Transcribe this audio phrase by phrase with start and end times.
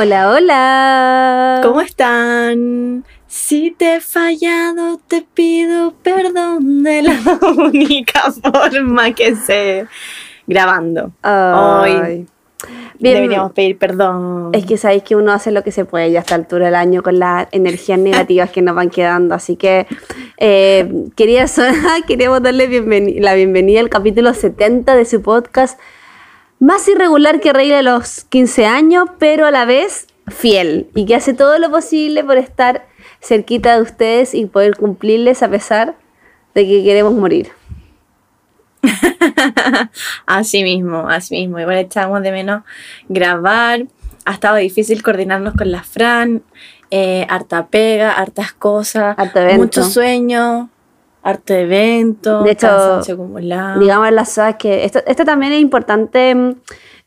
[0.00, 1.60] Hola, hola.
[1.60, 3.04] ¿Cómo están?
[3.26, 7.18] Si te he fallado, te pido perdón de la
[7.56, 9.88] única forma que sé.
[10.46, 11.10] Grabando.
[11.24, 12.28] Hoy
[13.00, 14.50] deberíamos pedir perdón.
[14.52, 16.76] Es que sabéis que uno hace lo que se puede ya a esta altura del
[16.76, 19.34] año con las energías negativas que nos van quedando.
[19.34, 19.88] Así que
[20.36, 21.46] eh, quería
[22.06, 22.68] queríamos darle
[23.20, 25.76] la bienvenida al capítulo 70 de su podcast
[26.58, 31.14] más irregular que Rey de los 15 años, pero a la vez fiel y que
[31.14, 32.86] hace todo lo posible por estar
[33.20, 35.96] cerquita de ustedes y poder cumplirles a pesar
[36.54, 37.50] de que queremos morir.
[40.26, 41.58] así mismo, así mismo.
[41.58, 42.62] Igual echábamos de menos
[43.08, 43.86] grabar.
[44.24, 46.42] Ha estado difícil coordinarnos con la Fran.
[46.90, 49.14] Eh, harta pega, hartas cosas,
[49.58, 50.70] mucho sueño,
[51.28, 53.00] harto evento, de hecho,
[53.78, 56.56] digamos las cosas que esto, esto también es importante mm,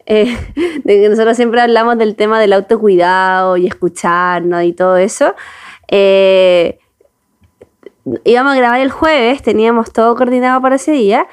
[0.05, 0.37] eh,
[0.83, 5.33] de que nosotros siempre hablamos del tema del autocuidado y escucharnos y todo eso.
[5.87, 6.77] Eh,
[8.23, 11.27] íbamos a grabar el jueves, teníamos todo coordinado para ese día,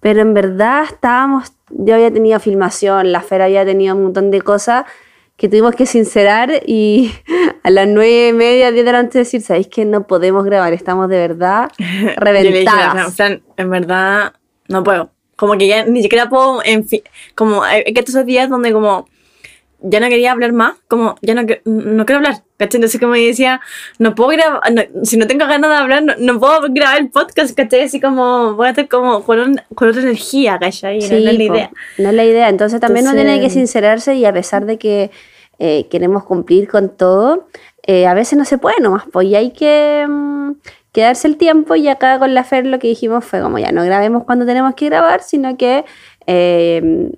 [0.00, 4.42] pero en verdad estábamos, yo había tenido filmación, la Fera había tenido un montón de
[4.42, 4.84] cosas
[5.36, 7.12] que tuvimos que sincerar y
[7.62, 10.72] a las nueve y media, diez de la noche decir, ¿sabéis que no podemos grabar?
[10.72, 11.70] Estamos de verdad
[12.16, 13.18] reventadas.
[13.56, 14.34] en verdad,
[14.68, 15.10] no puedo.
[15.36, 17.02] Como que ya ni siquiera puedo, en fin,
[17.34, 19.08] como eh, que estos días donde como
[19.86, 22.78] ya no quería hablar más, como ya no, no quiero hablar, ¿cachai?
[22.78, 23.60] Entonces como decía,
[23.98, 24.62] no puedo grabar,
[25.02, 27.82] si no tengo ganas de hablar, no, puedo grabar el podcast, ¿cachai?
[27.82, 31.00] Así como voy a estar como con, con otra energía, ¿cachai?
[31.00, 31.70] no, es la idea.
[31.98, 35.10] No es la idea, entonces también uno tiene que sincerarse y a pesar de que
[35.58, 37.46] eh, queremos cumplir con todo,
[37.86, 40.52] eh, a veces no se puede nomás, pues y hay que mm,
[40.92, 43.84] quedarse el tiempo y acá con la Fer lo que dijimos fue como ya no
[43.84, 45.84] grabemos cuando tenemos que grabar, sino que
[46.26, 47.10] eh,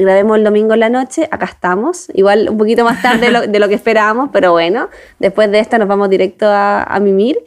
[0.00, 3.68] grabemos el domingo en la noche, acá estamos, igual un poquito más tarde de lo,
[3.68, 4.88] que esperábamos, pero bueno,
[5.18, 7.38] después de esto nos vamos directo a, mimir.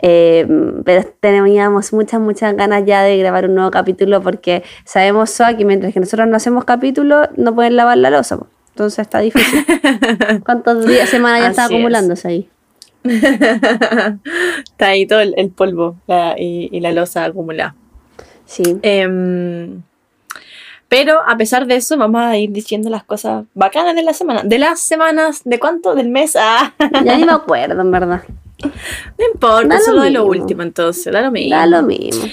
[0.00, 5.92] pero teníamos muchas, muchas ganas ya de grabar un nuevo capítulo porque sabemos que mientras
[5.92, 8.38] que nosotros no hacemos capítulo, no pueden lavar la losa.
[8.70, 9.64] Entonces está difícil.
[10.44, 12.48] ¿Cuántos días, semanas ya está acumulándose ahí?
[13.04, 15.96] está ahí todo el, polvo
[16.36, 17.74] y, la losa acumulada.
[18.46, 18.78] Sí.
[18.82, 19.82] Em,
[20.90, 24.42] pero a pesar de eso, vamos a ir diciendo las cosas bacanas de la semana.
[24.42, 25.42] ¿De las semanas?
[25.44, 25.94] ¿De cuánto?
[25.94, 26.34] ¿Del mes?
[26.34, 26.74] Ah.
[27.04, 28.22] Ya ni me acuerdo, en verdad.
[28.60, 31.56] No importa, solo de lo último entonces, da lo mismo.
[31.56, 32.24] Da lo mismo.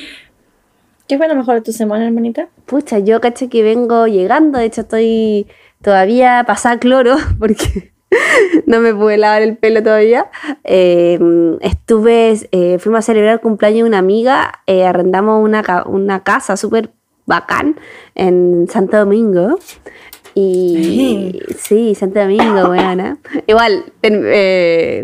[1.08, 2.50] ¿Qué fue lo mejor de tu semana, hermanita?
[2.66, 5.46] Pucha, yo caché que vengo llegando, de hecho estoy
[5.84, 7.94] todavía pasaba cloro porque
[8.66, 10.32] no me pude lavar el pelo todavía.
[10.64, 11.20] Eh,
[11.62, 16.58] estuve, eh, fuimos a celebrar el cumpleaños de una amiga, eh, arrendamos una, una casa
[16.58, 16.92] súper
[17.28, 17.80] bacán
[18.16, 19.60] en Santo Domingo.
[20.34, 23.18] Y sí, Santo Domingo, weona.
[23.46, 23.86] Igual,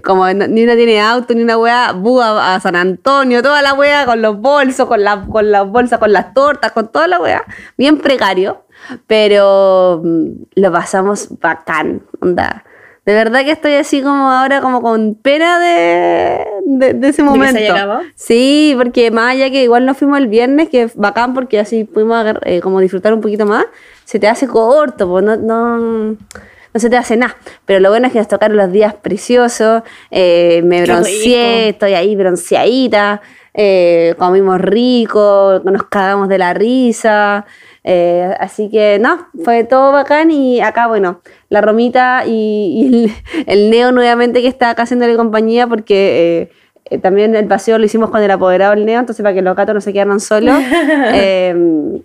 [0.04, 4.06] como ni una tiene auto, ni una weá, buga a San Antonio, toda la weá
[4.06, 7.44] con los bolsos, con, la, con las bolsas, con las tortas, con toda la weá.
[7.78, 8.64] Bien precario
[9.08, 12.64] pero mm, lo pasamos bacán, onda.
[13.06, 17.60] De verdad que estoy así como ahora como con pena de, de, ese momento.
[17.60, 21.60] ¿De sí, porque más allá que igual nos fuimos el viernes, que es bacán porque
[21.60, 23.66] así pudimos eh, como disfrutar un poquito más,
[24.06, 27.36] se te hace corto, pues no, no, no se te hace nada.
[27.66, 32.16] Pero lo bueno es que nos tocaron los días preciosos, eh, me bronceé, estoy ahí
[32.16, 33.22] bronceadita,
[33.54, 37.46] eh, comimos rico, nos cagamos de la risa.
[37.86, 43.12] Eh, así que no, fue todo bacán y acá, bueno, la Romita y,
[43.46, 46.52] el, Neo nuevamente que está acá haciéndole compañía porque eh,
[46.86, 49.56] eh, también el paseo lo hicimos con el apoderado el Neo, entonces para que los
[49.56, 50.56] gatos no se quedaran solos.
[51.14, 52.02] Em,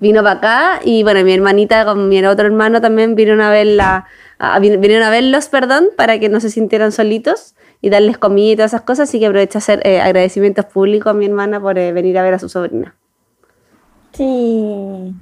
[0.00, 4.06] vino para acá y bueno, mi hermanita con mi otro hermano también vinieron a verla,
[4.60, 8.70] vinieron a verlos, perdón, para que no se sintieran solitos y darles comida y todas
[8.70, 12.22] esas cosas, así que aprovecho a hacer agradecimientos públicos a mi hermana por venir a
[12.22, 12.94] ver a su sobrina.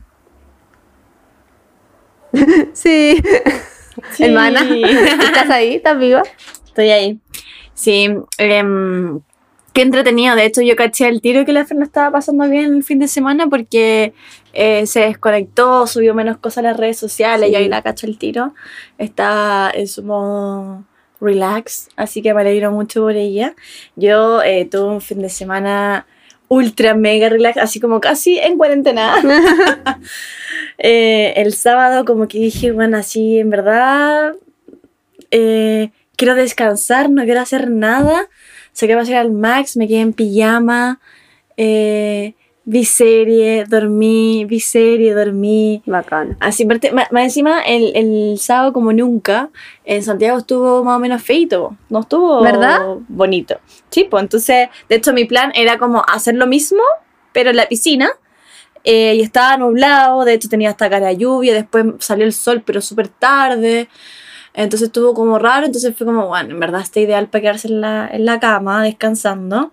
[2.74, 3.16] Sí.
[4.12, 4.24] sí.
[4.24, 5.76] Hermana, ¿estás ahí?
[5.76, 6.22] ¿Estás viva?
[6.66, 7.18] Estoy ahí.
[7.72, 8.10] Sí.
[8.38, 9.20] Em,
[9.72, 10.36] qué entretenido.
[10.36, 13.08] De hecho, yo caché el tiro que la no estaba pasando bien el fin de
[13.08, 14.12] semana porque
[14.52, 18.18] eh, se desconectó, subió menos cosas a las redes sociales y ahí la caché el
[18.18, 18.54] tiro.
[18.98, 20.84] Está en su modo
[21.20, 23.54] relax, así que me alegro mucho por ella.
[23.96, 26.06] Yo eh, tuve un fin de semana
[26.48, 29.14] ultra mega relax, así como casi en cuarentena.
[30.78, 34.34] Eh, el sábado como que dije, bueno, así en verdad
[35.30, 38.28] eh, quiero descansar, no quiero hacer nada.
[38.72, 41.00] Sé que va a ser al max, me quedé en pijama.
[41.56, 42.34] Eh,
[42.68, 45.82] vi serie, dormí, vi serie, dormí.
[45.86, 46.36] Bacán.
[46.40, 46.80] Así, más,
[47.12, 49.50] más encima, el, el sábado como nunca,
[49.84, 52.80] en Santiago estuvo más o menos feito, no estuvo ¿Verdad?
[53.08, 53.60] bonito.
[53.88, 56.82] Sí, pues entonces, de hecho mi plan era como hacer lo mismo,
[57.32, 58.10] pero en la piscina,
[58.82, 62.64] eh, y estaba nublado, de hecho tenía hasta cara de lluvia, después salió el sol,
[62.66, 63.88] pero súper tarde,
[64.54, 67.80] entonces estuvo como raro, entonces fue como, bueno, en verdad está ideal para quedarse en
[67.80, 69.72] la, en la cama, descansando.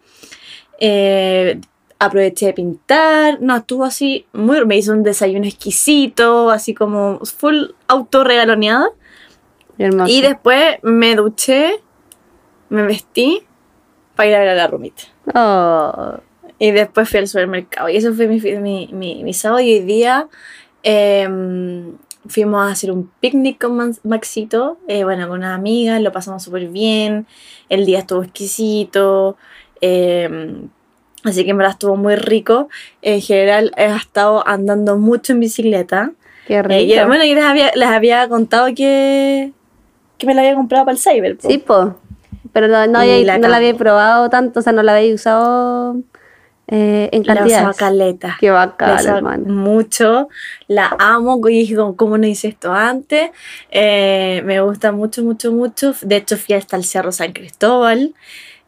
[0.79, 1.59] Eh,
[2.05, 7.71] aproveché de pintar, no, estuvo así, muy, me hizo un desayuno exquisito, así como full
[7.87, 8.89] autorregaloneada.
[9.77, 10.11] Hermoso.
[10.11, 11.81] Y después me duché,
[12.69, 13.41] me vestí
[14.15, 15.03] para ir a ver a la rumita.
[15.33, 16.17] Oh,
[16.59, 17.89] Y después fui al supermercado.
[17.89, 19.61] Y eso fue mi, mi, mi, mi sábado.
[19.61, 20.27] Y hoy día
[20.83, 21.97] em,
[22.27, 24.77] fuimos a hacer un picnic con Maxito.
[24.87, 25.99] eh, bueno, con una amiga.
[25.99, 27.25] Lo pasamos súper bien.
[27.69, 29.37] El día estuvo exquisito.
[29.81, 30.69] em,
[31.23, 32.69] así que en verdad estuvo muy rico.
[33.01, 36.11] En general he estado andando mucho en bicicleta.
[36.47, 36.73] qué rico.
[36.73, 39.51] Eh, y, bueno, yo les había, les había contado que,
[40.17, 41.37] que me la había comprado para el Cyber.
[41.37, 41.49] po.
[41.49, 41.95] Sí, po.
[42.51, 44.95] Pero no, no, Y había- la no la había probado tanto, o sea, no la
[44.95, 45.95] había usado
[46.67, 47.75] eh, en La cantidad.
[47.75, 48.37] caleta.
[48.39, 49.45] Qué La bacán, usaba hermano.
[49.53, 50.29] mucho,
[50.67, 53.31] la amo, y dije, como, ¿cómo no hice esto antes?
[53.71, 55.93] Eh, me gusta mucho, mucho, mucho.
[56.01, 58.13] De hecho, fui hasta el Cerro San Cristóbal.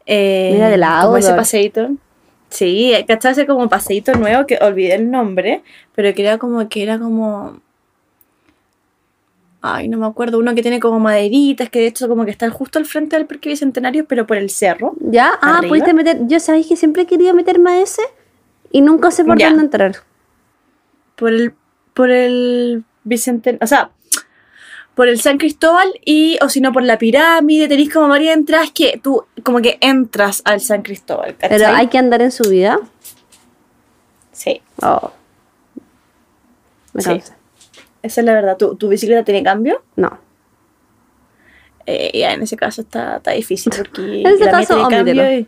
[0.08, 1.90] Eh, Mira, de la Como ese paseíto.
[2.56, 3.34] Sí, ¿cachai?
[3.34, 5.62] Ese como paseíto nuevo que olvidé el nombre,
[5.94, 7.60] pero que era como que era como...
[9.62, 12.50] Ay, no me acuerdo, uno que tiene como maderitas, que de hecho como que está
[12.52, 14.94] justo al frente del Parque Bicentenario, pero por el cerro.
[15.00, 15.31] ¿Ya?
[15.42, 16.19] Ah, pudiste meter.
[16.28, 18.04] Yo sabéis que siempre he querido meterme a ese
[18.72, 19.48] y nunca sé por Ya.
[19.50, 19.96] dónde entrar.
[21.16, 21.54] por el
[21.94, 23.90] por el Vicente, o sea,
[24.95, 28.71] por el San Cristóbal y o si no por la pirámide, tenéis como varias entradas
[28.71, 31.57] que tú como que entras al San Cristóbal, ¿cachai?
[31.59, 32.80] Pero hay que andar en subida.
[34.31, 35.12] Sí, Oh.
[36.94, 37.12] Me Sí.
[37.12, 38.56] esa es la verdad.
[38.57, 39.83] ¿Tu, tu bicicleta tiene cambio?
[39.97, 40.18] No.
[41.86, 45.31] Eh, ya en ese caso está, está difícil porque En ese la mía tiene cambio
[45.31, 45.48] y,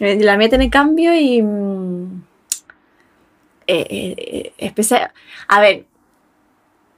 [0.00, 1.38] eh, la mía tiene cambio y
[3.66, 5.12] eh, eh, eh, especial-
[5.48, 5.84] a ver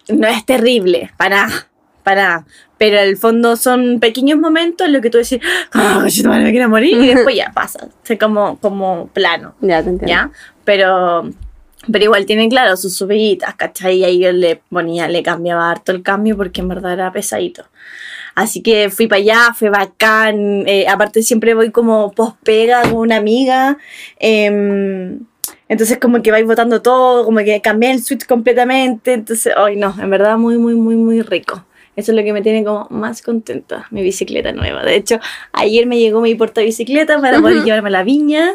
[0.08, 1.49] no es terrible para
[2.02, 2.44] para
[2.78, 5.38] pero en el fondo son pequeños momentos en los que tú decís
[5.72, 9.54] ah coche tu madre, me quiero morir y después ya pasa es como como plano
[9.60, 10.08] Ya te entiendo.
[10.08, 10.31] ¿ya?
[10.64, 11.28] Pero,
[11.90, 13.99] pero igual tienen, claro, sus subiditas, ¿cachai?
[13.99, 17.64] Y ahí yo le ponía, le cambiaba harto el cambio porque en verdad era pesadito.
[18.34, 20.64] Así que fui para allá, fue bacán.
[20.66, 23.76] eh, aparte siempre voy como post pega con una amiga.
[24.19, 25.20] em,
[25.72, 29.14] entonces como que vais votando todo, como que cambié el switch completamente.
[29.14, 31.64] Entonces, hoy no, en verdad muy, muy, muy, muy rico.
[31.96, 34.84] Eso es lo que me tiene como más contenta, mi bicicleta nueva.
[34.84, 35.19] De hecho,
[35.54, 38.52] ayer me llegó mi portabicicleta para poder llevarme a la viña.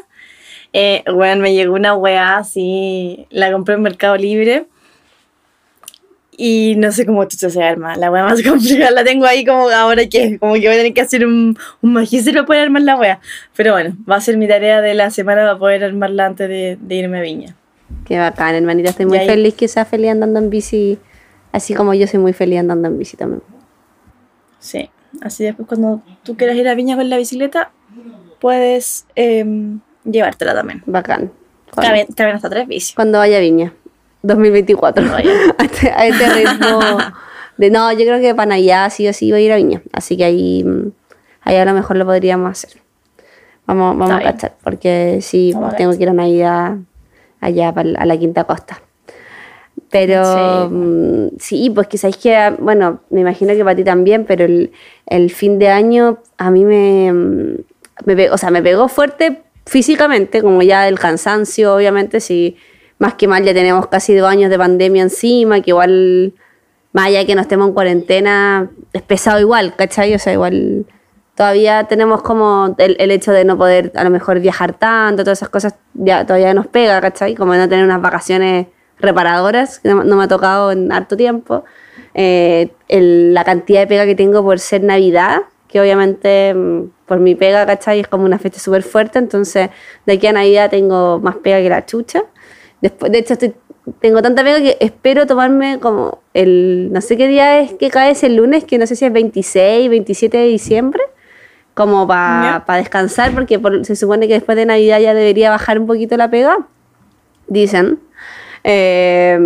[0.73, 4.67] Eh, bueno, me llegó una weá así, la compré en Mercado Libre.
[6.39, 7.95] Y no sé cómo chucha se arma.
[7.95, 10.93] La weá más complicada la tengo ahí como ahora que como que voy a tener
[10.93, 13.19] que hacer un, un magíster para armar la weá.
[13.55, 16.77] Pero bueno, va a ser mi tarea de la semana para poder armarla antes de,
[16.79, 17.55] de irme a Viña.
[18.05, 18.89] Qué bacán, hermanita.
[18.91, 20.99] Estoy muy ahí- feliz que seas feliz andando en bici.
[21.51, 23.41] Así como yo soy muy feliz andando en bici también.
[24.59, 24.89] Sí.
[25.21, 27.71] Así después cuando tú quieras ir a Viña con la bicicleta,
[28.39, 30.83] puedes em, llevártela también.
[30.85, 31.31] Bacán.
[31.75, 32.93] Caben hasta tres bicis.
[32.95, 33.73] cuando vaya a Viña.
[34.23, 35.03] 2024.
[35.03, 35.55] Cuando vaya.
[35.57, 36.79] a, este, a este ritmo.
[37.57, 39.81] De, no, yo creo que para Navidad sí o sí voy a ir a Viña.
[39.91, 40.65] Así que ahí,
[41.41, 42.79] ahí a lo mejor lo podríamos hacer.
[43.65, 44.55] Vamos, vamos a cachar.
[44.63, 46.77] Porque sí, Vamos tengo que ir a Navidad
[47.41, 48.81] allá a la Quinta Costa.
[49.89, 50.23] Pero
[50.69, 50.73] Sí.
[50.75, 54.71] mm, sí, pues que sabéis que, bueno, me imagino que para ti también, pero el,
[55.05, 57.55] el fin de año a mí me, mm,
[58.05, 62.57] me o sea, me pegó fuerte físicamente, como ya el cansancio, obviamente, si
[62.99, 66.33] más que mal ya tenemos casi dos años de pandemia encima, que igual,
[66.93, 70.13] más allá de que no estemos en cuarentena, es pesado igual, ¿cachai?
[70.15, 70.85] O sea, igual
[71.35, 75.37] todavía tenemos como el, el hecho de no poder a lo mejor viajar tanto, todas
[75.39, 77.35] esas cosas ya todavía nos pega, ¿cachai?
[77.35, 78.67] Como no tener unas vacaciones
[78.99, 81.63] reparadoras, que no, no me ha tocado en harto tiempo.
[82.15, 87.19] Eh, el- la cantidad de pega que tengo por ser Navidad, que obviamente mm, por
[87.19, 87.99] mi pega, ¿cachai?
[87.99, 89.69] Es como una fecha súper fuerte, entonces
[90.07, 92.23] de aquí a Navidad tengo más pega que la chucha.
[92.81, 93.53] Después, de hecho, estoy,
[94.01, 98.11] tengo tanta pega que espero tomarme como el, no sé qué día es que cae
[98.11, 101.01] ese lunes, que no sé si es 26, 27 de diciembre,
[101.73, 102.75] como para Ya.
[102.77, 106.29] descansar, porque por- se supone que después de Navidad ya debería bajar un poquito la
[106.29, 106.57] pega,
[107.47, 107.99] dicen.
[108.63, 109.37] Eh,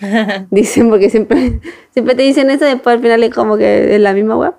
[0.50, 1.60] dicen porque siempre,
[1.92, 4.54] siempre te dicen eso, después al final es como que es la misma web.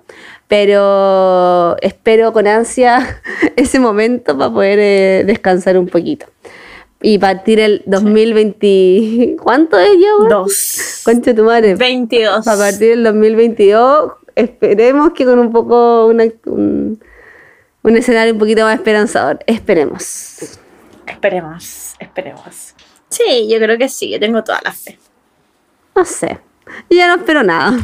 [0.46, 3.20] Pero espero con ansia
[3.56, 6.26] ese momento para poder eh, descansar un poquito.
[7.06, 9.36] Y partir el 2020.
[9.42, 10.26] ¿Cuánto es ya?
[10.28, 11.02] Dos.
[11.04, 11.74] Concha tu madre.
[11.74, 12.46] 22.
[12.48, 16.06] A partir del 2022, esperemos que con un poco.
[16.06, 16.98] una- un,
[17.82, 19.38] un escenario un poquito más esperanzador.
[19.46, 20.58] Esperemos.
[21.06, 22.74] Esperemos, esperemos.
[23.10, 24.98] Sí, yo creo que sí, yo tengo toda la fe.
[25.94, 26.38] No sé.
[26.88, 27.76] Yo ya no espero nada.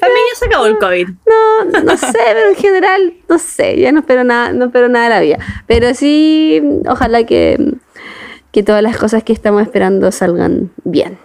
[0.00, 1.08] Para mí ya se acabó el COVID.
[1.26, 5.04] No, no sé, pero en general, no sé, ya no espero nada, no espero nada
[5.04, 5.38] de la vida.
[5.66, 7.74] Pero sí, ojalá que,
[8.52, 11.18] que todas las cosas que estamos esperando salgan bien.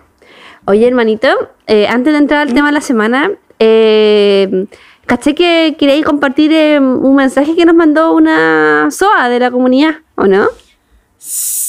[0.65, 1.27] Oye, hermanito,
[1.67, 4.65] eh, antes de entrar al tema de la semana, eh,
[5.05, 9.95] caché que queréis compartir eh, un mensaje que nos mandó una SOA de la comunidad,
[10.15, 10.47] ¿o no?
[11.17, 11.62] Sí,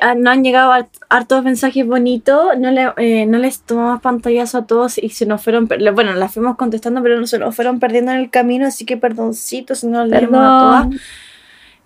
[0.00, 4.58] ah, no han llegado hart- hartos mensajes bonitos, no, le, eh, no les tomamos pantallazo
[4.58, 8.12] a todos y se nos fueron, bueno, las fuimos contestando, pero se nos fueron perdiendo
[8.12, 11.00] en el camino, así que perdoncito si no leemos a todas.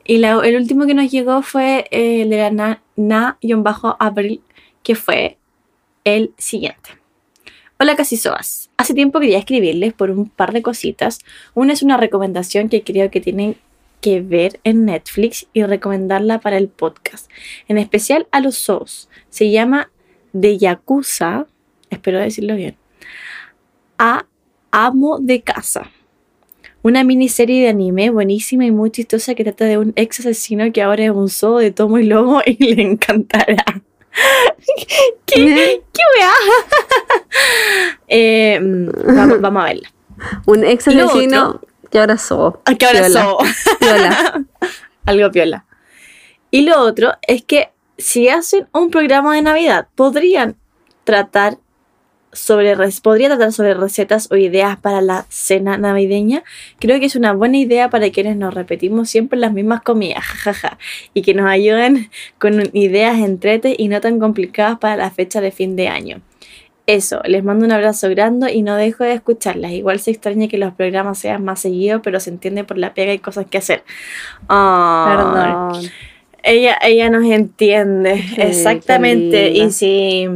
[0.04, 4.40] Y la- el último que nos llegó fue eh, el de la na- na-abril,
[4.82, 5.38] que fue
[6.04, 6.90] el siguiente.
[7.78, 11.20] Hola Casisoas, hace tiempo quería escribirles por un par de cositas.
[11.54, 13.56] Una es una recomendación que creo que tienen
[14.02, 17.30] que ver en Netflix y recomendarla para el podcast,
[17.68, 19.08] en especial a los SOS.
[19.30, 19.90] Se llama
[20.34, 21.46] De Yakuza,
[21.88, 22.76] espero decirlo bien,
[23.98, 24.26] a
[24.72, 25.90] Amo de Casa.
[26.82, 30.82] Una miniserie de anime buenísima y muy chistosa que trata de un ex asesino que
[30.82, 33.64] ahora es un zoo de tomo y lomo y le encantará.
[35.26, 35.80] ¿Qué?
[38.14, 39.92] Eh, mm, vamos, vamos a verla.
[40.44, 42.54] Un ex asesino que sos.
[42.64, 43.08] Ah, Que ahora
[43.78, 44.44] Piola.
[45.04, 45.66] Algo piola.
[46.50, 50.56] Y lo otro es que si hacen un programa de Navidad, podrían
[51.04, 51.58] tratar
[52.32, 56.44] sobre podría tratar sobre recetas o ideas para la cena navideña.
[56.78, 60.78] Creo que es una buena idea para quienes nos repetimos siempre las mismas comidas, jajaja,
[61.14, 65.50] y que nos ayuden con ideas entretes y no tan complicadas para la fecha de
[65.50, 66.22] fin de año.
[66.86, 69.70] Eso, les mando un abrazo grande y no dejo de escucharlas.
[69.70, 73.12] Igual se extraña que los programas sean más seguidos, pero se entiende por la pega
[73.12, 73.84] y cosas que hacer.
[74.48, 75.90] Ay, Perdón.
[76.42, 79.50] ella, ella nos entiende, Sí, exactamente.
[79.50, 80.26] Y sí,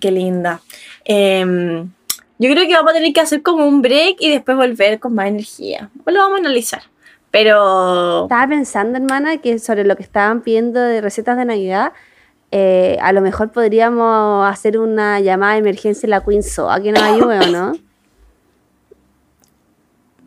[0.00, 0.62] qué linda.
[1.04, 1.90] Em,
[2.38, 5.14] yo creo que vamos a tener que hacer como un break y después volver con
[5.14, 5.90] más energía.
[6.06, 6.82] O lo vamos a analizar.
[7.30, 11.92] Pero Estaba pensando, hermana, que sobre lo que estaban pidiendo de recetas de Navidad,
[12.52, 16.92] eh, a lo mejor podríamos hacer una llamada de emergencia en la Queen Soa que
[16.92, 17.72] nos ayude, ¿o no?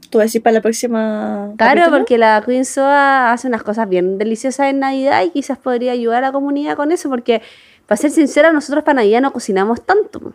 [0.09, 1.49] tú decís para la próxima.
[1.57, 1.97] Claro, capítulo?
[1.97, 6.23] porque la Queen Soa hace unas cosas bien deliciosas en Navidad y quizás podría ayudar
[6.23, 7.41] a la comunidad con eso, porque,
[7.87, 10.33] para ser sincera, nosotros para Navidad no cocinamos tanto.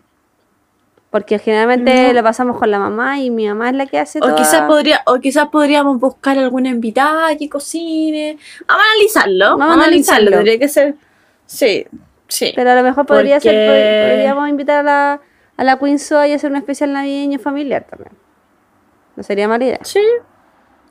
[1.11, 2.13] Porque generalmente No.
[2.15, 4.63] lo pasamos con la mamá y mi mamá es la que hace O toda- quizás,
[4.63, 8.37] podría, o quizás podríamos buscar alguna invitada que cocine.
[8.67, 9.45] Vamos a analizarlo.
[9.51, 10.29] Vamos a Vamos, a analizarlo.
[10.29, 10.37] analizarlo.
[10.37, 10.95] Tendría que ser.
[11.49, 11.87] Sí,
[12.29, 12.53] sí.
[12.55, 15.21] Pero a lo mejor podría ser, Porque- podríamos invitar a la,
[15.57, 15.97] a la Queen
[16.29, 18.13] y hacer un especial navideño familiar también.
[19.17, 19.79] No sería mala idea.
[19.83, 19.99] Sí.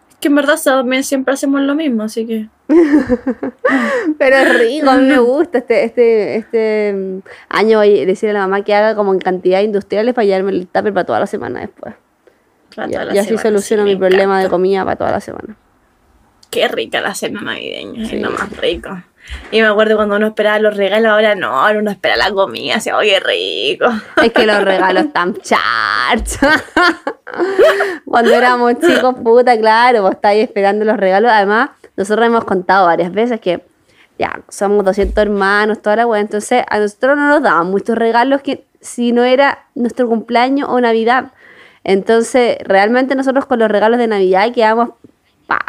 [0.09, 2.47] Es que en verdad también siempre hacemos lo mismo, así que.
[4.17, 5.59] Pero es rico, a mí me gusta.
[5.59, 9.19] Este, este, este mm, año voy a decirle a la mamá que haga como en
[9.19, 11.93] cantidades industriales para llevarme el tupper para toda la semana después.
[12.75, 15.11] para Y, toda la y así semana, soluciono sí, mi problema de comida para toda
[15.11, 15.55] la semana.
[16.49, 18.15] Qué rica la cena navideña, Sí.
[18.15, 18.89] es lo más rico.
[19.51, 22.75] Y me acuerdo cuando uno esperaba los regalos, ahora no, ahora uno espera la comida,
[22.75, 23.85] así, oye, rico.
[24.23, 26.37] Es que los regalos están charch.
[28.05, 31.31] Cuando éramos chicos, puta, claro, vos estáis esperando los regalos.
[31.31, 33.63] Además, nosotros hemos contado varias veces que
[34.17, 36.21] ya somos 200 hermanos, toda la wea.
[36.21, 40.79] Entonces, a nosotros no nos daban muchos regalos que si no era nuestro cumpleaños o
[40.79, 41.31] Navidad.
[41.83, 44.89] Entonces, realmente nosotros con los regalos de Navidad quedamos,
[45.47, 45.65] pa-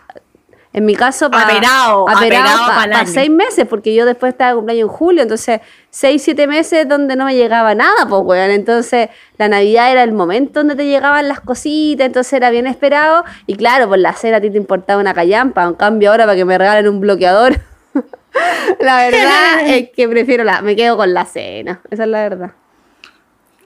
[0.79, 3.07] en mi caso, para pa'l año.
[3.13, 7.17] seis meses, porque yo después estaba de cumpleaños en julio, entonces seis, siete meses donde
[7.17, 8.51] no me llegaba nada, pues, weón.
[8.53, 9.09] Entonces,
[9.39, 13.25] la Navidad era el momento donde te llegaban las cositas, entonces era bien esperado.
[13.47, 16.37] Y claro, por la cena a ti te importaba una callampa, en cambio ahora para
[16.37, 17.61] que me regalen un bloqueador.
[18.81, 22.53] la verdad es que prefiero la, me quedo con la cena, esa es la verdad.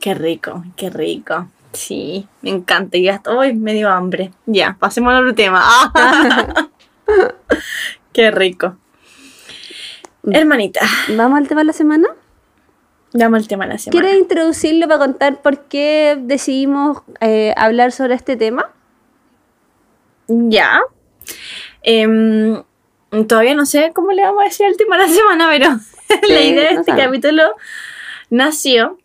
[0.00, 1.46] Qué rico, qué rico.
[1.74, 2.96] Sí, me encanta.
[2.96, 4.30] Y ya estoy medio hambre.
[4.46, 5.62] Ya, pasemos al otro tema.
[8.12, 8.76] Qué rico.
[10.24, 10.80] Hermanita,
[11.16, 12.08] ¿Vamos al tema de la semana?
[13.14, 14.00] dame el tema de la semana.
[14.00, 18.70] ¿Quieres introducirlo para contar por qué decidimos eh, hablar sobre este tema?
[20.28, 20.80] Ya.
[21.82, 22.62] Em,
[23.26, 25.78] todavía no sé cómo le vamos a decir el tema de la semana, pero
[26.28, 27.42] la idea de no este capítulo
[28.30, 28.98] nació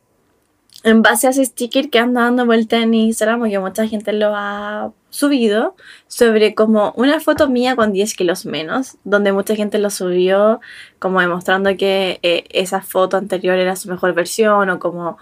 [0.88, 4.34] en base a ese sticker que anda dando vuelta en Instagram, porque mucha gente lo
[4.34, 5.75] ha subido,
[6.08, 10.62] sobre como una foto mía con 10 kilos menos, donde mucha gente lo subió
[11.00, 15.17] como demostrando que eh, esa foto anterior era su mejor versión o como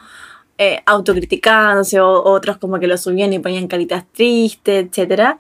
[0.57, 5.37] eh, autocriticándose o otros como que lo subían y ponían caritas tristes, etc.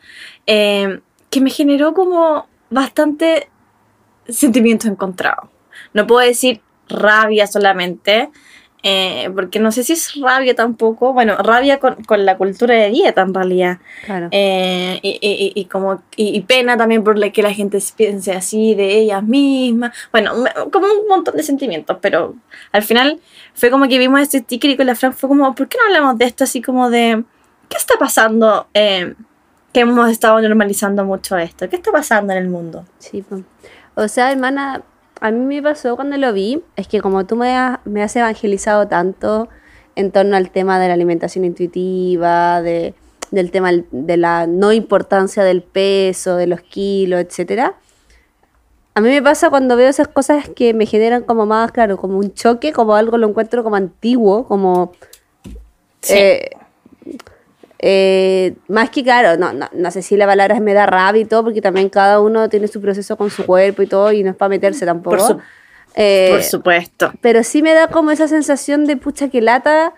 [0.47, 3.49] Eh, que me generó como bastante
[4.27, 5.49] sentimiento encontrado.
[5.93, 8.29] No puedo decir rabia solamente,
[8.87, 12.91] eh, porque no sé si es rabia tampoco, bueno, rabia con, con la cultura de
[12.91, 13.79] dieta en realidad.
[14.05, 14.27] Claro.
[14.29, 18.75] Eh, y, y, y, como, y, pena también por la que la gente piense así
[18.75, 19.91] de ellas mismas.
[20.11, 20.33] Bueno,
[20.71, 22.35] como un montón de sentimientos, pero
[22.71, 23.19] al final
[23.55, 25.87] fue como que vimos este sticker y con la Fran fue como, ¿por qué no
[25.87, 27.23] hablamos de esto así como de,
[27.69, 28.67] ¿qué está pasando?
[28.75, 29.15] Eh,
[29.73, 31.67] que hemos estado normalizando mucho esto.
[31.69, 32.85] ¿Qué está pasando en el mundo?
[32.99, 33.41] Sí, pues.
[33.95, 34.83] O sea, hermana,
[35.21, 38.15] a mí me pasó cuando lo vi, es que como tú me has, me has
[38.15, 39.49] evangelizado tanto
[39.95, 42.93] en torno al tema de la alimentación intuitiva, de,
[43.31, 47.75] del tema de la no importancia del peso, de los kilos, etcétera.
[48.93, 52.17] A mí me pasa cuando veo esas cosas que me generan como más, claro, como
[52.17, 54.93] un choque, como algo lo encuentro como antiguo, como...
[56.01, 56.13] Sí.
[56.17, 56.49] eh,
[57.87, 61.25] eh, más que claro, no, no, no sé si la palabra me da rabia y
[61.25, 64.31] todo, porque también cada uno tiene su proceso con su cuerpo y todo, y no
[64.31, 65.17] es para meterse tampoco.
[65.17, 65.39] Por, su-
[65.93, 67.13] Eh, por supuesto.
[67.21, 69.93] pero sí me da como esa sensación de pucha que lata,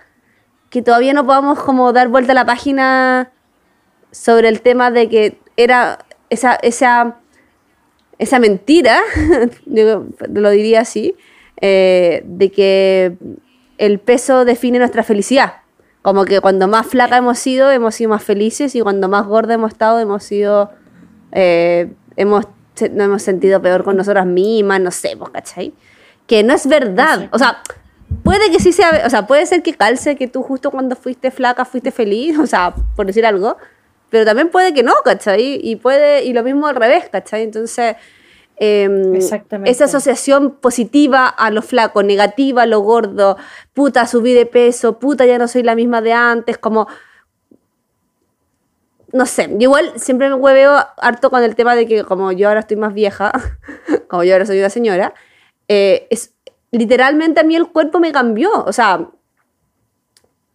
[0.70, 3.32] que todavía no podamos como dar vuelta a la página
[4.12, 7.16] sobre el tema de que era esa, esa,
[8.20, 9.00] esa mentira,
[9.66, 11.16] digo, lo diría así,
[11.62, 13.14] eh, de que
[13.78, 15.54] el peso define nuestra felicidad.
[16.02, 19.56] Como que cuando más flaca hemos sido, hemos sido más felices y cuando más gorda
[19.56, 20.72] hemos estado, hemos sido,
[21.32, 22.46] eh, hemos,
[22.80, 25.74] nos hemos sentido peor con nosotras mismas, no sé, ¿cachai?
[26.26, 27.30] Que no es verdad.
[27.32, 27.62] O sea,
[28.24, 31.32] puede que sí sea, o sea, puede ser que calce que tú justo cuando fuiste
[31.32, 33.58] flaca fuiste feliz, o sea, por decir algo,
[34.10, 35.60] pero también puede que no, ¿cachai?
[35.62, 37.44] Y puede, y lo mismo al revés, ¿cachai?
[37.44, 37.96] Entonces,
[38.60, 39.70] Exactamente.
[39.70, 43.38] esa asociación positiva a lo flaco, negativa a lo gordo,
[43.74, 46.88] puta, subí de peso, puta, ya no soy la misma de antes, como
[49.14, 52.48] no sé, yo igual siempre me hueveo harto con el tema de que como yo
[52.48, 53.32] ahora estoy más vieja,
[54.08, 55.14] como yo ahora soy una señora,
[55.68, 56.34] eh, es,
[56.72, 59.10] literalmente a mí el cuerpo me cambió, o sea,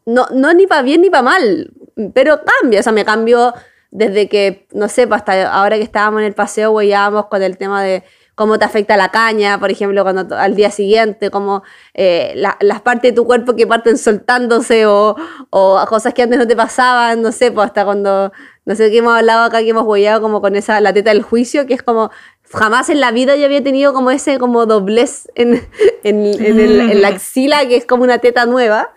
[0.04, 1.72] no, no ni para bien ni para mal,
[2.14, 3.54] pero cambia, o sea, me cambió
[3.92, 7.56] desde que, no sé, pues hasta ahora que estábamos en el paseo, huellábamos con el
[7.58, 8.02] tema de
[8.34, 12.80] cómo te afecta la caña, por ejemplo, cuando al día siguiente, como eh, la- las
[12.80, 15.14] partes de tu cuerpo que parten soltándose o,
[15.50, 18.32] o cosas que antes no te pasaban, no sé, pues hasta cuando,
[18.64, 21.22] no sé qué hemos hablado acá, que hemos huellado como con esa, la teta del
[21.22, 22.10] juicio, que es como,
[22.50, 25.62] jamás en la vida yo había tenido como ese como doblez en,
[26.02, 28.92] en, en el- en la axila, que es como una teta nueva.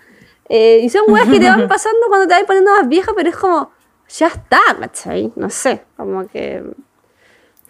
[0.48, 3.30] Eh, y son weas que te van pasando cuando te vas poniendo más vieja, pero
[3.30, 3.72] es como,
[4.10, 5.32] ya está, ¿cachai?
[5.36, 6.64] No sé, como que...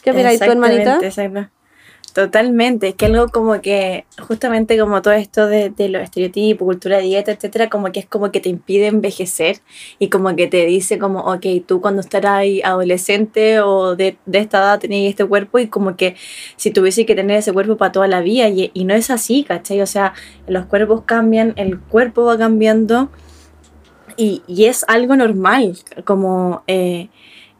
[0.03, 0.97] ¿Qué opinas tú, hermanita?
[0.97, 1.55] Exactamente, exacto.
[2.15, 6.99] Totalmente, es que algo como que, justamente como todo esto de, de los estereotipos, cultura,
[6.99, 9.57] dieta, etcétera, como que es como que te impide envejecer
[9.99, 14.59] y como que te dice como, ok, tú cuando estarás adolescente o de, de esta
[14.59, 16.15] edad tenías este cuerpo y como que
[16.55, 19.43] si tuviese que tener ese cuerpo para toda la vida y, y no es así,
[19.43, 19.81] ¿cachai?
[19.81, 20.13] O sea,
[20.47, 23.09] los cuerpos cambian, el cuerpo va cambiando
[24.17, 27.09] y, y es algo normal, como eh,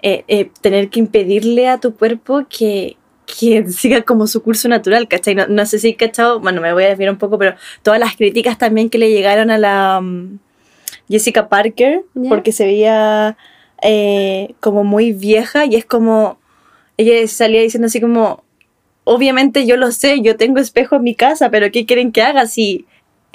[0.02, 5.08] eh, eh, tener que impedirle a tu cuerpo que, que siga como su curso natural,
[5.08, 5.36] ¿cachai?
[5.36, 8.16] No, no sé si cachado, bueno, me voy a desviar un poco, pero todas las
[8.16, 10.40] críticas también que le llegaron a la mm,
[11.10, 13.38] Jessica Parker, porque se veía
[13.82, 16.40] eh, como muy vieja y es como,
[16.98, 18.44] ella salía diciendo así como,
[19.04, 22.46] obviamente yo lo sé, yo tengo espejo en mi casa, pero ¿qué quieren que haga
[22.48, 22.86] si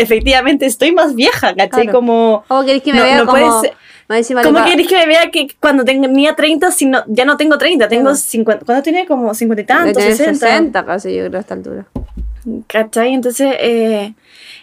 [0.02, 1.84] efectivamente estoy más vieja, ¿cachai?
[1.84, 1.92] Claro.
[1.92, 2.44] Como...
[2.48, 3.62] ¿Cómo queréis que me No- vea no como...
[4.10, 7.56] encima ¿Cómo querés que me vea que cuando tenía 30, si no, ya no tengo
[7.58, 8.16] 30, tengo Claro.
[8.16, 10.46] 50, ¿cuándo tenía como 50 y tantos, tener 60?
[10.46, 11.86] 60 casi, yo creo, a esta altura.
[12.66, 13.14] ¿Cachai?
[13.14, 14.14] Entonces, eh,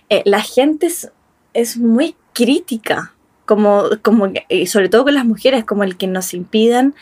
[0.10, 1.12] eh, la gente es,
[1.54, 3.13] es muy crítica,
[3.45, 6.93] como, como, y sobre todo con las mujeres, como el que nos impidan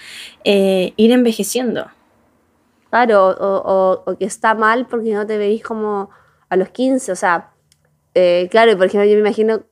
[0.44, 1.88] eh, ir envejeciendo.
[2.92, 6.10] Claro, o, o- o que está mal porque no te veis como
[6.50, 7.50] a los 15, o sea,
[8.16, 9.64] eh, claro, y por ejemplo, yo me imagino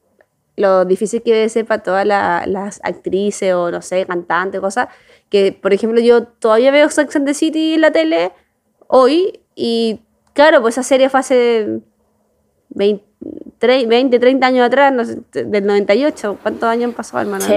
[0.56, 4.88] lo difícil que debe ser para todas la- las actrices o, no sé, cantantes, cosas,
[5.30, 8.32] que, por ejemplo, yo todavía veo Sex and the City en la tele
[8.88, 10.02] hoy y,
[10.34, 11.80] claro, pues esa serie fue hace
[12.70, 13.04] 20,
[13.60, 17.44] tre- 20 30 años atrás, no sé, del 98, ¿cuántos años han pasado, hermano?
[17.46, 17.54] Sí,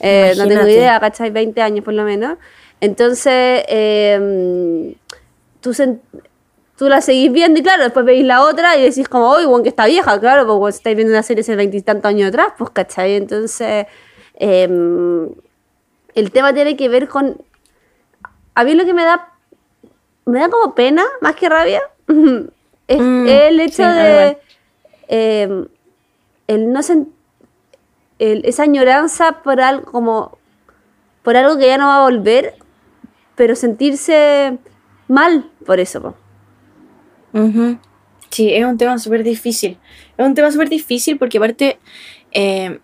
[0.00, 1.30] Eh, no tengo idea, ¿cachai?
[1.30, 2.38] 20 años por lo menos.
[2.80, 4.94] Entonces, eh,
[5.60, 5.74] tú
[6.78, 9.64] tú la seguís viendo y claro, después veis la otra y decís como, uy, bueno,
[9.64, 12.70] que está vieja, claro, porque cuando estáis viendo una serie hace veintitantos años atrás, pues,
[12.72, 13.16] ¿cachai?
[13.16, 13.86] Entonces,
[14.36, 15.30] em,
[16.14, 17.42] el tema tiene que ver con...
[18.54, 19.32] A mí lo que me da,
[20.26, 21.82] me da como pena, más que rabia,
[22.88, 24.38] es Mm, el hecho sí, de...
[25.08, 25.68] em,
[26.48, 27.08] el no sen-
[28.18, 30.38] el- esa añoranza por algo como
[31.22, 32.54] por algo que ya no va a volver,
[33.36, 34.58] pero sentirse
[35.08, 36.02] mal por eso.
[36.02, 36.14] po.
[37.32, 37.78] Ujú.
[38.30, 39.78] Sí, es un tema súper difícil.
[40.16, 41.78] Es un tema súper difícil porque aparte,
[42.32, 42.80] eh,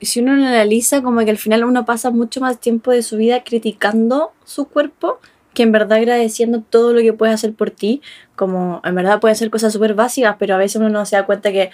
[0.00, 3.16] si uno lo analiza, como que al final uno pasa mucho más tiempo de su
[3.16, 5.20] vida criticando su cuerpo
[5.54, 8.02] que en verdad agradeciendo todo lo que puede hacer por ti.
[8.36, 11.26] Como en verdad pueden ser cosas súper básicas, pero a veces uno no se da
[11.26, 11.70] cuenta que,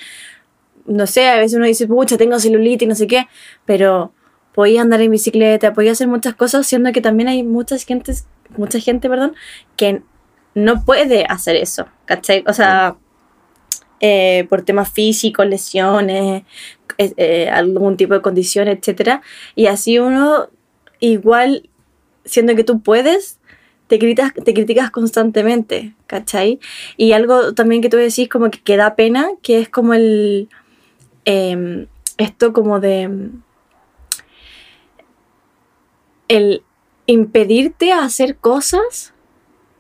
[0.86, 3.26] no sé, a veces uno dice, pucha, tengo celulitis, no sé qué,
[3.66, 4.12] pero
[4.54, 8.80] podía andar en bicicleta, podía hacer muchas cosas, siendo que también hay muchas gentes, mucha
[8.80, 9.34] gente, perdón,
[9.76, 10.02] que
[10.56, 12.42] no puede hacer eso, ¿cachai?
[12.46, 12.96] O sea,
[14.00, 16.44] eh, por temas físicos, lesiones,
[16.96, 19.20] eh, algún tipo de condición, etcétera.
[19.54, 20.48] Y así uno,
[20.98, 21.68] igual,
[22.24, 23.38] siendo que tú puedes,
[23.86, 26.58] te criticas, te criticas constantemente, ¿cachai?
[26.96, 30.48] Y algo también que tú decís como que, que da pena, que es como el...
[31.26, 33.30] em, esto como de...
[36.28, 36.62] El
[37.04, 39.12] impedirte a hacer cosas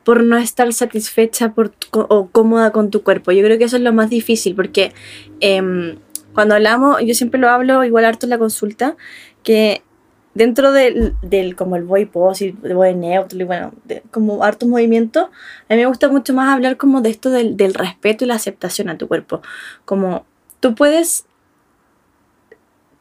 [0.06, 3.32] por no estar satisfecha por o cómoda con tu cuerpo.
[3.32, 4.92] Yo creo que eso es lo más difícil porque
[5.40, 5.98] em,
[6.32, 8.96] cuando hablamos, yo siempre lo hablo igual harto en la consulta,
[9.42, 9.82] que
[10.34, 11.16] dentro del,
[11.56, 13.72] como el body pose el body neutral y bueno,
[14.12, 15.28] como harto movimiento,
[15.68, 18.36] a mí me gusta mucho más hablar como de esto del, del respeto y la
[18.36, 19.42] aceptación a tu cuerpo.
[19.84, 20.24] Como
[20.60, 21.24] tú puedes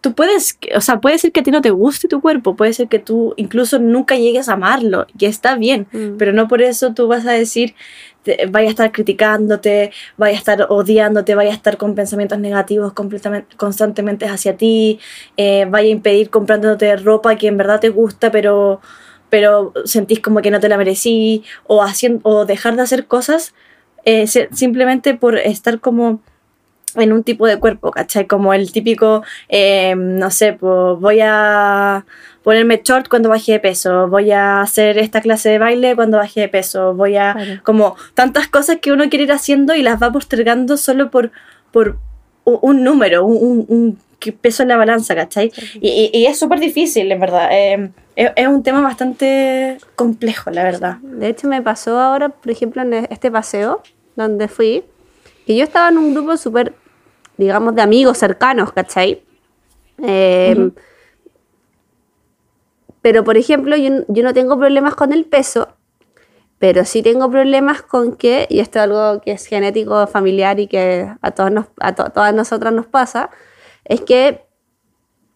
[0.06, 2.74] tú puedes, o sea, puede ser que a ti no te guste tu cuerpo, puede
[2.74, 6.18] ser que tú incluso nunca llegues a amarlo, y está bien, Mm.
[6.20, 7.74] pero no por eso tú vas a decir,
[8.22, 12.94] te- vaya a estar criticándote, vaya a estar odiándote, vaya a estar con pensamientos negativos
[12.94, 15.00] completamente, constantemente hacia ti,
[15.38, 18.82] eh, vaya a impedir comprándote ropa que en verdad te gusta, pero,
[19.32, 23.56] pero sentís como que no te la merecí, o, haciendo, o dejar de hacer cosas
[24.06, 26.22] eh, simplemente por estar como
[26.96, 28.26] en un tipo de cuerpo, ¿cachai?
[28.28, 32.06] Como el típico, eh, no sé, pues voy a
[32.44, 36.42] ponerme short cuando baje de peso, voy a hacer esta clase de baile cuando baje
[36.42, 37.36] de peso, voy a...
[37.64, 41.32] Como tantas cosas que uno quiere ir haciendo y las va postergando solo por,
[41.72, 41.98] por
[42.44, 44.00] un número, un, un-
[44.42, 45.52] peso en la balanza, ¿cachai?
[45.82, 47.50] Y, y- y es súper difícil, en verdad.
[47.52, 50.98] Eh, es, es un tema bastante complejo, la verdad.
[51.04, 53.84] De hecho, me pasó ahora, por ejemplo, en este paseo
[54.16, 54.84] donde fui,
[55.46, 56.74] que yo estaba en un grupo súper,
[57.38, 59.24] digamos, de amigos cercanos, ¿cachai?
[60.02, 60.74] Eh, Ujú.
[63.02, 65.68] Pero, por ejemplo, yo, yo no tengo problemas con el peso,
[66.58, 70.68] pero sí tengo problemas con que, y esto es algo que es genético, familiar y
[70.68, 73.30] que a, todos nos, a to- todas nosotras nos pasa,
[73.84, 74.42] es que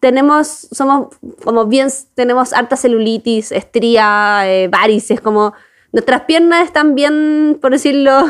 [0.00, 5.52] tenemos, somos como bien, tenemos harta celulitis, estría, eh, varices, como
[5.92, 8.24] nuestras piernas están bien, por decirlo,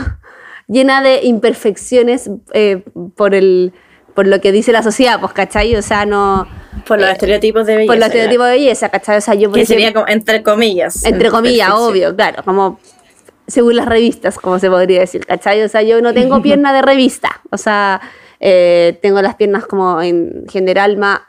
[0.71, 2.83] llenas de imperfecciones eh,
[3.17, 3.73] por el
[4.15, 5.75] por lo que dice la sociedad, pues, ¿cachai?
[5.77, 6.47] O sea, no...
[6.87, 7.93] Por los Eh, estereotipos de belleza.
[7.93, 9.17] Por los estereotipos de belleza, ¿cachai?
[9.19, 11.05] O sea, yo, Que sería como, entre comillas.
[11.05, 12.81] entre comillas, obvio, claro, como
[13.47, 15.63] según las revistas, como se podría decir, ¿cachai?
[15.63, 18.01] O sea, yo no tengo pierna de revista, o sea,
[18.41, 21.21] eh, tengo las piernas como en general más...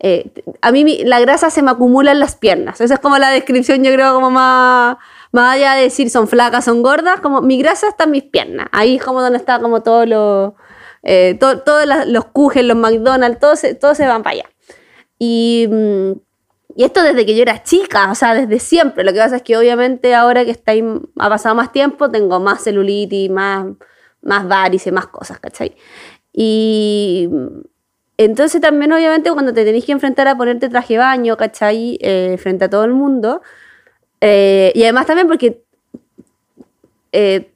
[0.00, 0.30] eh,
[0.60, 3.30] a mí mi- la grasa se me acumula en las piernas, esa es como la
[3.30, 4.96] descripción, yo creo, como más...
[5.34, 8.68] Más allá de decir son flacas, son gordas, como mi grasa está en mis piernas.
[8.70, 10.54] Ahí es como donde está como todo lo...
[11.02, 14.50] eh, to- todos los Kuchen, los McDonald's, todos se, todos se van para allá.
[15.18, 16.12] Y, mm,
[16.76, 19.02] y esto desde que yo era chica, o sea, desde siempre.
[19.02, 20.84] Lo que pasa es que obviamente ahora que está ahí,
[21.18, 23.66] ha pasado más tiempo, tengo más celulitis, más,
[24.22, 25.74] más varices, más cosas, ¿cachai?
[26.32, 27.46] Y mm,
[28.18, 31.98] entonces también obviamente cuando te tenés que enfrentar a ponerte traje baño, ¿cachai?
[32.00, 33.42] Eh, frente a todo el mundo.
[34.26, 35.62] Eh, y además también porque
[37.12, 37.50] eh,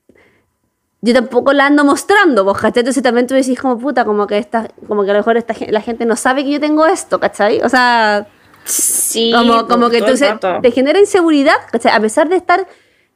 [1.01, 2.81] yo tampoco la ando mostrando, vos, ¿cachai?
[2.81, 5.55] Entonces también tú decís como puta, como que esta, como que a lo mejor esta,
[5.69, 7.61] la gente no sabe que yo tengo esto, ¿cachai?
[7.63, 8.27] O sea,
[8.65, 9.33] Sí.
[9.35, 11.93] como, como que tú se- te genera inseguridad, ¿cachai?
[11.93, 12.67] A pesar de estar,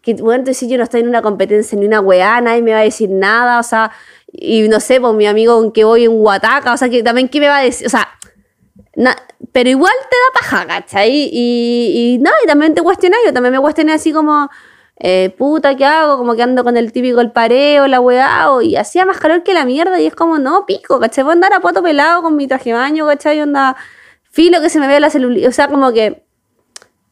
[0.00, 2.78] que bueno, tú yo no estoy en una competencia ni una weá, nadie me va
[2.78, 3.90] a decir nada, o sea,
[4.32, 7.28] y no sé, pues mi amigo con que voy en Huataca, o sea, que también
[7.28, 8.08] qué me va a decir, o sea,
[9.52, 11.30] pero igual te da paja, ¿cachai?
[11.32, 14.50] Y, y no, y también te cuestionas, yo también me cuestioné así como,
[14.98, 16.18] eh, puta, ¿qué hago?
[16.18, 19.54] Como que ando con el típico el pareo, la weá, y hacía más calor que
[19.54, 21.24] la mierda, y es como, no, pico, ¿cachai?
[21.24, 23.40] Voy a andar a poto pelado con mi traje de baño, ¿cachai?
[23.40, 23.76] Onda,
[24.30, 26.24] filo que se me vea la celulitis, o sea, como que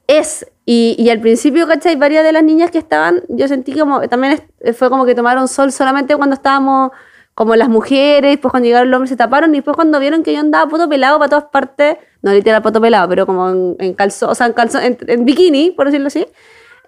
[0.06, 0.46] es.
[0.66, 1.96] Y, y al principio, ¿cachai?
[1.96, 4.40] Varias de las niñas que estaban, yo sentí como, también
[4.74, 6.92] fue como que tomaron sol solamente cuando estábamos
[7.40, 10.34] como las mujeres, después cuando llegaron los hombres se taparon y después cuando vieron que
[10.34, 13.94] yo andaba poto pelado para todas partes, no literal poto pelado, pero como en, en
[13.94, 16.26] calzón, o sea, en calzón, en, bikini, por decirlo así,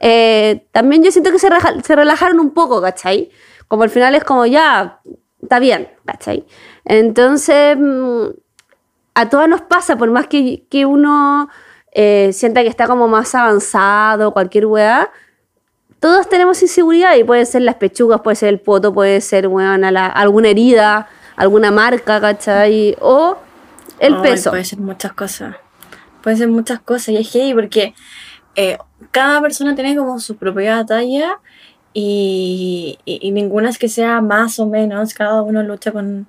[0.00, 1.48] eh, también yo siento que se,
[1.96, 3.30] relajaron un poco, ¿cachai?
[3.66, 5.00] Como al final es como ya,
[5.40, 6.44] está bien, ¿cachai?
[6.84, 8.24] Entonces, mm,
[9.14, 11.48] a todas nos pasa, por más que, que uno
[11.92, 15.10] eh, sienta que está como más avanzado, cualquier weá,
[16.02, 19.78] todos tenemos inseguridad y pueden ser las pechugas, puede ser el poto, puede ser a
[19.92, 22.96] la- alguna herida, alguna marca, ¿cachai?
[23.00, 23.38] O
[24.00, 24.50] el peso.
[24.50, 25.54] Puede ser muchas cosas.
[26.22, 27.10] Puede ser muchas cosas.
[27.10, 27.94] Y es heavy porque
[28.56, 28.78] eh,
[29.12, 31.38] cada persona tiene como su propia talla
[31.94, 35.14] y, y- y ninguna es que sea más o menos.
[35.14, 36.26] Cada uno lucha con,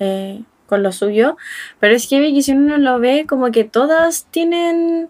[0.00, 1.36] eh, con lo suyo.
[1.80, 5.08] Pero es heavy que si uno lo ve, como que todas tienen.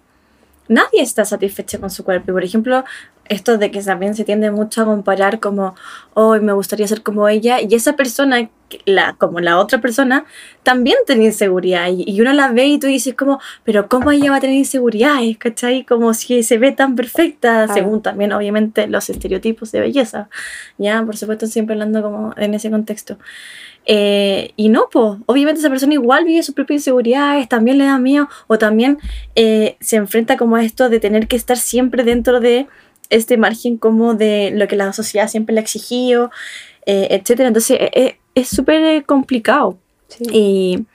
[0.68, 2.32] Nadie está satisfecha con su cuerpo.
[2.32, 2.84] Por ejemplo,
[3.28, 5.74] esto de que también se tiende mucho a comparar como,
[6.14, 8.48] hoy me gustaría ser como ella, y esa persona,
[8.86, 10.24] la, como la otra persona,
[10.62, 11.88] también tiene inseguridad.
[11.88, 14.56] Y, y uno la ve y tú dices como, pero ¿cómo ella va a tener
[14.56, 15.38] inseguridades?
[15.38, 15.84] ¿Cachai?
[15.84, 20.28] Como si se ve tan perfecta, según también obviamente los estereotipos de belleza.
[20.78, 23.18] Ya, por supuesto, siempre hablando como en ese contexto.
[23.86, 27.98] Eh, y no, pues, obviamente esa persona igual vive sus propias inseguridades, también le da
[27.98, 28.98] miedo, o también
[29.34, 32.66] eh, se enfrenta como a esto de tener que estar siempre dentro de
[33.10, 36.30] este margen como de lo que la sociedad siempre le ha exigido,
[36.86, 37.48] eh, etcétera.
[37.48, 39.78] Entonces, eh, eh, es súper eh, complicado.
[40.08, 40.24] Sí.
[40.32, 40.86] Y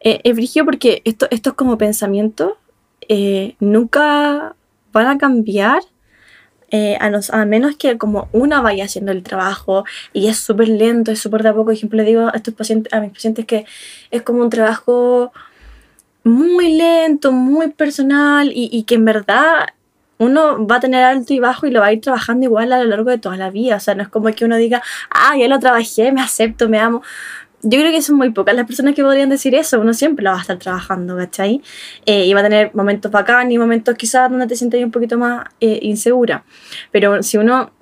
[0.00, 2.52] eh, es brígido porque esto, estos como pensamientos
[3.08, 4.54] eh, nunca
[4.92, 5.80] van a cambiar
[6.70, 10.68] eh, a, nos- a menos que como una vaya haciendo el trabajo y es súper
[10.68, 11.66] lento, es súper de a poco.
[11.66, 13.64] Por ejemplo, le digo a, estos pacientes, a mis pacientes que
[14.10, 15.32] es como un trabajo
[16.24, 19.66] muy lento, muy personal y, y que en verdad
[20.18, 22.78] uno va a tener alto y bajo y lo va a ir trabajando igual a
[22.78, 23.76] lo largo de toda la vida.
[23.76, 26.78] O sea, no es como que uno diga, ah, ya lo trabajé, me acepto, me
[26.78, 27.02] amo.
[27.62, 29.80] Yo creo que son muy pocas las personas que podrían decir eso.
[29.80, 31.62] Uno siempre lo va a estar trabajando, ¿cachai?
[32.04, 35.18] Eh, y va a tener momentos bacán y momentos quizás donde te sientes un poquito
[35.18, 36.44] más eh, insegura.
[36.92, 37.72] Pero si uno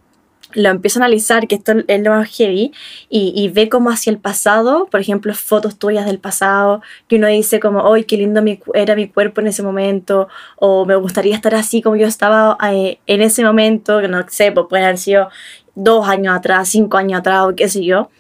[0.54, 2.72] lo empieza a analizar, que esto es lo más heavy,
[3.08, 7.26] y, y ve como hacia el pasado, por ejemplo, fotos tuyas del pasado, que uno
[7.28, 10.28] dice como, ¡ay, qué lindo mi era mi cuerpo en ese momento!
[10.56, 14.52] O me gustaría estar así como yo estaba eh, en ese momento, que no sé,
[14.52, 15.28] pues pueden haber sido
[15.74, 18.10] dos años atrás, cinco años atrás, o qué sé yo.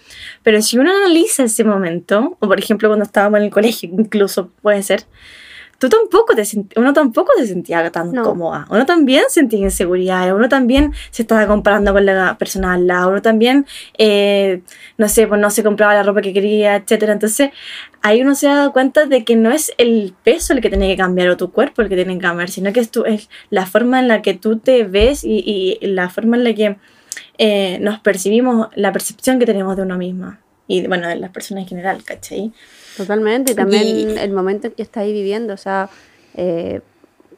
[0.42, 4.50] Pero si uno analiza ese momento, o por ejemplo cuando estábamos en el colegio, incluso
[4.62, 5.04] puede ser,
[5.78, 8.22] tú tampoco te sent- uno tampoco se sentía tan No.
[8.22, 8.66] cómoda.
[8.70, 13.22] Uno también sentía inseguridad, uno también se estaba comparando con la persona al lado, uno
[13.22, 13.66] también,
[13.98, 14.62] eh,
[14.98, 17.12] no sé, pues no se compraba la ropa que quería, etcétera.
[17.12, 17.50] Entonces,
[18.02, 20.88] ahí uno se ha dado cuenta de que no es el peso el que tiene
[20.88, 23.28] que cambiar o tu cuerpo el que tiene que cambiar, sino que es, tu, es
[23.50, 26.76] la forma en la que tú te ves y, y la forma en la que
[27.38, 30.40] eh, nos percibimos, la percepción que tenemos de uno misma.
[30.66, 32.52] Y bueno, de las personas en general, ¿cachai?
[32.96, 35.88] Totalmente, y también Y- el momento en que estáis viviendo, o sea,
[36.34, 36.80] eh,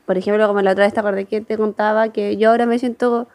[0.05, 2.79] por ejemplo, como la otra vez te acordé que te contaba que yo ahora me
[2.79, 3.27] siento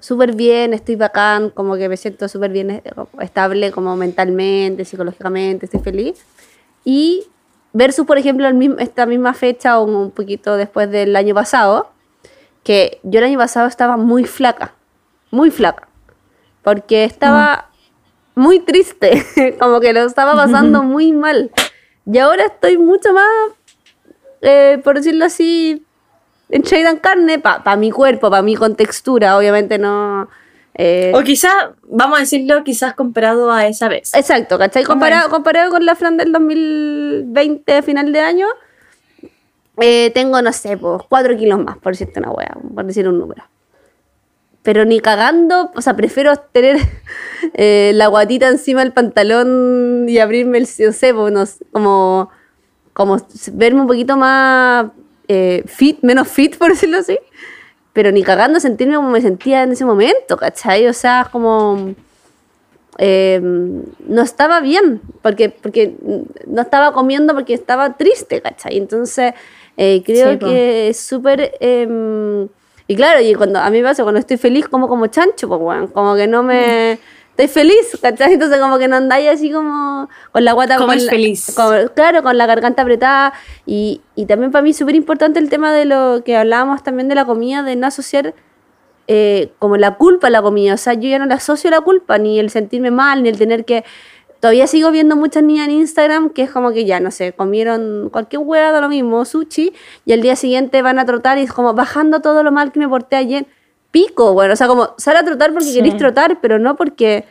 [0.00, 2.82] súper bien, estoy bacán, como que me siento súper bien eh,
[3.20, 6.24] estable como mentalmente, psicológicamente, estoy feliz.
[6.84, 7.24] Y
[7.72, 11.90] versus, por ejemplo, el mismo, esta misma fecha o un poquito después del año pasado,
[12.64, 14.74] que yo el año pasado estaba muy flaca,
[15.30, 15.88] muy flaca,
[16.62, 17.70] porque estaba
[18.38, 21.50] muy triste, como que lo estaba pasando muy mal.
[22.10, 23.26] Y ahora estoy mucho más,
[24.40, 25.84] eh, por decirlo así,
[26.48, 30.28] enchada en carne, para mi cuerpo, para mi contextura, obviamente no...
[30.74, 34.14] eh, O quizás, vamos a decirlo, quizás comparado a esa vez.
[34.14, 34.84] Exacto, ¿cachai?
[34.84, 38.46] ¿Cómo Comparado, comparado con la Fran del 2020, final de año,
[39.80, 43.18] eh, tengo, no sé, pues, 4 kilos más, por decirte una wea, por decir un
[43.18, 43.44] número.
[44.62, 46.78] Pero ni cagando, o sea, prefiero tener
[47.54, 52.30] eh, la guatita encima del pantalón y abrirme el, no sé, pues, como,
[52.92, 53.16] como
[53.52, 54.86] verme un poquito más
[55.28, 57.18] eh, fit, menos fit, por decirlo así.
[57.92, 60.86] Pero ni cagando sentirme como me sentía en ese momento, ¿cachai?
[60.86, 61.94] O sea, como
[62.98, 65.94] eh, no estaba bien, porque, porque
[66.46, 68.76] no estaba comiendo porque estaba triste, ¿cachai?
[68.76, 69.34] Entonces,
[69.76, 71.52] eh, creo Sí, que es súper...
[72.88, 75.60] y claro, y cuando a mí me pasa, cuando estoy feliz, como como chancho, pues,
[75.60, 76.98] weón, como que no me...
[77.36, 78.32] Estoy feliz, ¿cachai?
[78.32, 80.76] Entonces como que no andáis así como con la guata...
[80.76, 81.54] Como feliz.
[81.54, 83.32] con- claro, con la garganta apretada.
[83.64, 87.06] Y, y también para mí es súper importante el tema de lo que hablábamos también
[87.06, 88.34] de la comida, de no asociar
[89.06, 90.74] eh, como la culpa a la comida.
[90.74, 93.38] O sea, yo ya no le asocio la culpa, ni el sentirme mal, ni el
[93.38, 93.84] tener que
[94.40, 98.08] todavía sigo viendo muchas niñas en Instagram que es como que ya, no sé, comieron
[98.10, 99.72] cualquier hueá lo mismo, sushi,
[100.04, 102.78] y al día siguiente van a trotar y es como bajando todo lo mal que
[102.78, 103.46] me porté ayer.
[103.90, 107.24] Pico, bueno, o sea, como sal a trotar porque queréis trotar, pero no porque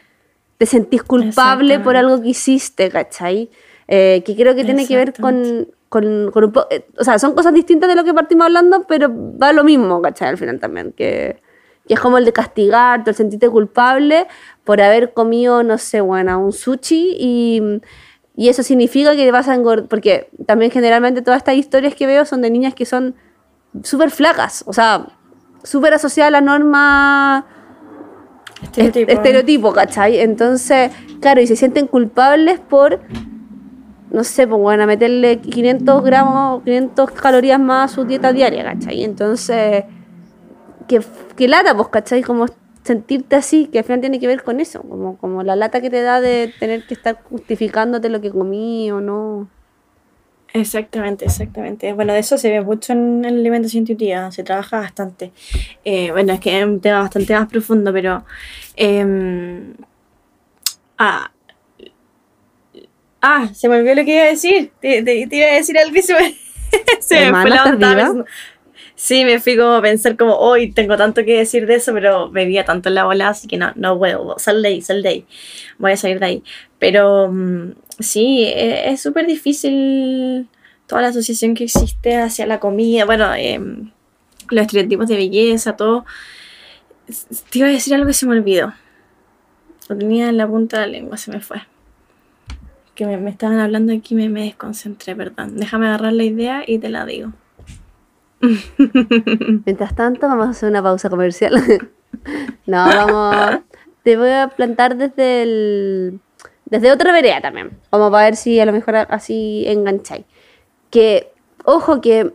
[0.57, 3.49] te sentís culpable por algo que hiciste, ¿cachai?
[3.87, 6.67] Eh, que creo que tiene que ver con, con, con un poco...
[6.71, 10.01] Eh, o sea, son cosas distintas de lo que partimos hablando, pero va lo mismo,
[10.01, 10.29] ¿cachai?
[10.29, 11.39] Al final también, que,
[11.87, 14.27] que es como el de castigarte, el sentirte culpable
[14.63, 17.61] por haber comido, no sé, bueno, un sushi y,
[18.35, 22.05] y eso significa que te vas a engordar, porque también generalmente todas estas historias que
[22.05, 23.15] veo son de niñas que son
[23.83, 25.07] súper flacas, o sea,
[25.63, 27.45] súper asociadas a la norma
[28.61, 29.11] estereotipo.
[29.11, 30.19] estereotipo, ¿cachai?
[30.19, 32.99] Entonces, claro, y se sienten culpables por
[34.09, 39.03] no sé, pues bueno, meterle 500 gramos, 500 calorías más a su dieta diaria, ¿cachai?
[39.03, 39.83] Entonces,
[40.87, 41.01] que,
[41.35, 42.23] que lata, pues, ¿cachai?
[42.23, 42.45] Como
[42.83, 45.89] sentirte así, que al final tiene que ver con eso, como, como la lata que
[45.89, 49.49] te da de tener que estar justificándote lo que comí o no.
[50.53, 51.91] Exactamente, exactamente.
[51.93, 55.33] Bueno, de eso se ve mucho en el alimentación intuitiva, se trabaja bastante.
[55.83, 58.23] Eh, bueno, es que es un tema bastante más profundo, pero...
[58.77, 59.73] Eh,
[60.97, 61.31] ah,
[63.21, 64.71] Ah, se me olvidó lo que iba a decir.
[64.79, 66.35] Te, iba a decir algo y se me,
[66.99, 68.25] se me fue la onda.
[68.99, 72.29] Sí, me fui como a pensar como, hoy tengo tanto que decir de eso, pero
[72.31, 74.39] me veía tanto en la bola, así que no, no puedo.
[74.39, 75.25] Sal de ahí, sal de ahí.
[75.77, 76.43] Voy a salir de ahí.
[76.79, 80.49] Pero mm, sí, e, es súper difícil
[80.87, 83.05] toda la asociación que existe hacia la comida.
[83.05, 83.91] Bueno, em,
[84.49, 86.05] los estereotipos de belleza, todo.
[87.51, 88.73] Te iba a decir algo que se me olvidó.
[89.89, 91.61] Lo tenía en la punta de la lengua, se me fue
[92.95, 95.57] que me, estaban hablando aquí me, me desconcentré, perdón.
[95.57, 97.31] Déjame agarrar la idea y te la digo.
[99.65, 101.55] Mientras tanto, vamos a hacer una pausa comercial.
[102.65, 103.61] no, vamos.
[104.03, 106.19] Te voy a plantar desde el.
[106.65, 107.71] Desde otra vereda también.
[107.91, 110.25] Vamos a ver si a lo mejor así engancháis.
[110.89, 111.31] Que,
[111.63, 112.33] ojo, que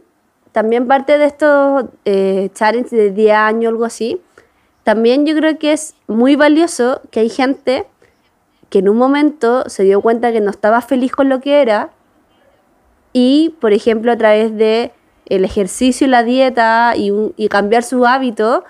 [0.52, 4.20] también parte de estos eh, challenges de 10 años, algo así.
[4.84, 7.86] También yo creo que es muy valioso que hay gente
[8.68, 11.90] que en un momento se dio cuenta que no estaba feliz con lo que era
[13.12, 14.92] y, por ejemplo, a través de
[15.26, 18.64] el ejercicio y la dieta y, cambiar sus hábitos,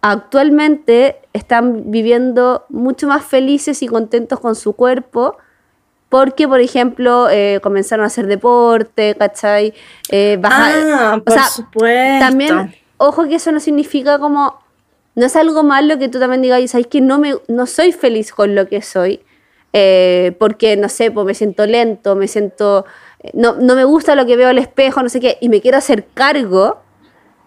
[0.00, 5.36] actualmente están viviendo mucho más felices y contentos con su cuerpo
[6.08, 9.74] porque, por ejemplo, eh, comenzaron a hacer deporte, ¿cachai?
[10.10, 12.18] Eh, ah, por supuesto.
[12.18, 14.58] También, ojo que eso no significa como
[15.18, 18.32] no es algo malo que tú también digas, sabes que no, me, no soy feliz
[18.32, 19.20] con lo que soy,
[19.72, 22.86] eh, porque, no sé, pues me siento lento, me siento,
[23.32, 25.78] no, no me gusta lo que veo al espejo, no sé qué, y me quiero
[25.78, 26.80] hacer cargo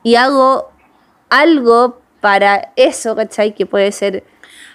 [0.04, 0.72] y hago
[1.30, 3.54] algo para eso, ¿cachai?
[3.56, 4.24] Que puede ser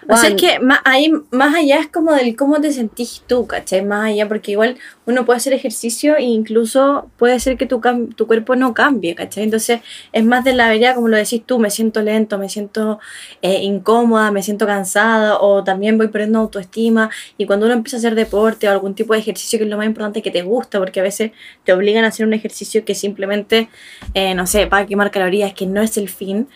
[0.08, 3.46] o sea, es que más, ahí, más allá es como del cómo te sentís tú,
[3.46, 3.84] ¿cachai?
[3.84, 7.80] Más allá, porque igual uno puede hacer ejercicio e incluso puede ser que tu,
[8.14, 9.44] tu cuerpo no cambie, ¿cachai?
[9.44, 9.80] Entonces
[10.12, 13.00] es más de la verdad, como lo decís tú, me siento lento, me siento
[13.42, 17.98] eh, incómoda, me siento cansada o también voy perdiendo autoestima y cuando uno empieza a
[17.98, 20.78] hacer deporte o algún tipo de ejercicio que es lo más importante que te gusta,
[20.78, 21.32] porque a veces
[21.64, 23.68] te obligan a hacer un ejercicio que simplemente,
[24.14, 26.48] eh, no sé, para quemar calorías, que no es el fin.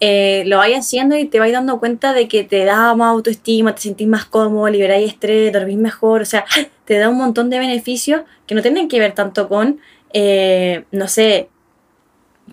[0.00, 3.74] Eh, lo vayas haciendo y te vais dando cuenta de que te da más autoestima,
[3.74, 6.44] te sentís más cómodo, liberáis estrés, dormís mejor, o sea,
[6.84, 9.80] te da un montón de beneficios que no tienen que ver tanto con,
[10.12, 11.48] eh, no sé,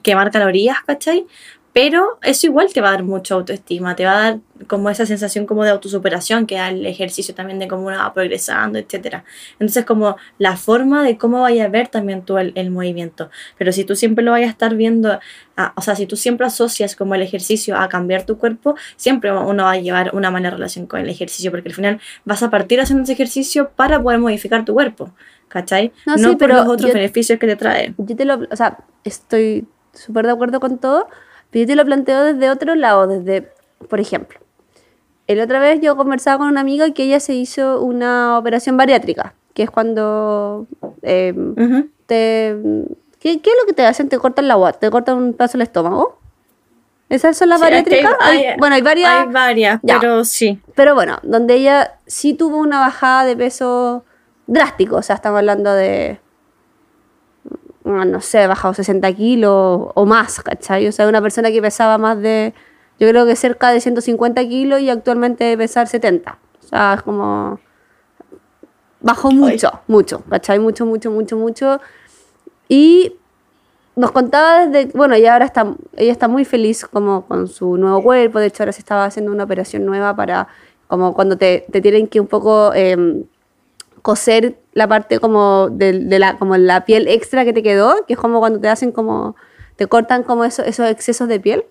[0.03, 1.25] quemar calorías, ¿cachai?
[1.73, 5.07] Pero eso igual te va a dar mucha autoestima, te va a dar como esa
[5.07, 9.23] sensación como de autosuperación que da el ejercicio también de cómo uno va progresando, etc.
[9.53, 13.31] Entonces como la forma de cómo vaya a ver también tú el, movimiento.
[13.57, 15.19] Pero si tú siempre lo vayas a estar viendo,
[15.75, 19.63] o sea, si tú siempre asocias como el ejercicio a cambiar tu cuerpo, siempre uno
[19.63, 22.81] va a llevar una mala relación con el ejercicio, porque al final vas a partir
[22.81, 25.11] haciendo ese ejercicio para poder modificar tu cuerpo,
[25.47, 25.91] ¿cachai?
[26.05, 27.95] No, no por los otros beneficios que te trae.
[27.97, 31.07] Yo te lo, o sea, estoy súper de acuerdo con todo
[31.53, 33.47] pero yo te lo planteo desde otro lado, desde,
[33.87, 34.39] por ejemplo,
[35.27, 39.35] el otra vez yo conversaba con una amiga que ella se hizo una operación bariátrica,
[39.53, 40.65] que es cuando
[41.03, 41.53] em,
[42.07, 42.57] te...
[43.19, 44.09] ¿qué, es lo que te hacen?
[44.09, 46.17] Te cortan la agua, te cortan un paso del estómago.
[47.07, 48.15] ¿Esas son las bariátricas?
[48.57, 49.11] bueno, hay varias.
[49.11, 50.59] Hay varias, pero sí.
[50.73, 54.03] Pero bueno, donde ella sí tuvo una bajada de peso
[54.47, 56.19] drástico, o sea, estamos hablando de
[57.83, 60.87] no sé, bajado 60 kilos o más, ¿cachai?
[60.87, 62.53] O sea, una persona que pesaba más de,
[62.99, 66.37] yo creo que cerca de 150 kilos y actualmente pesar 70.
[66.63, 67.59] O sea, es como...
[69.01, 70.59] Bajó mucho, mucho, ¿cachai?
[70.59, 71.81] Mucho, mucho, mucho, mucho.
[72.69, 73.17] Y
[73.97, 78.01] nos contaba desde, bueno, y ahora está, ella está muy feliz como con su nuevo
[78.01, 80.47] cuerpo, de hecho ahora se estaba haciendo una operación nueva para,
[80.87, 82.73] como cuando te, te tienen que un poco...
[82.73, 83.25] Em,
[84.03, 88.13] coser la parte como de, de la, como la piel extra que te quedó, que
[88.13, 89.35] es como cuando te hacen como,
[89.75, 91.65] te cortan como eso, esos excesos de piel.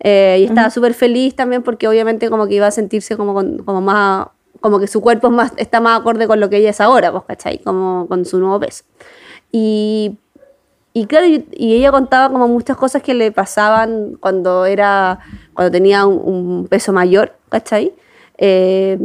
[0.00, 3.58] Eh, y estaba súper feliz también porque obviamente como que iba a sentirse como, con-
[3.64, 4.28] como más,
[4.60, 7.10] como que su cuerpo es más, está más acorde con lo que ella es ahora,
[7.10, 7.58] pues, ¿cachai?
[7.58, 8.84] Como con su nuevo peso.
[9.50, 10.16] Y,
[10.92, 15.18] y claro, y ella contaba como muchas cosas que le pasaban cuando era,
[15.52, 17.92] cuando tenía un, un peso mayor, ¿cachai?
[18.38, 18.98] Eh,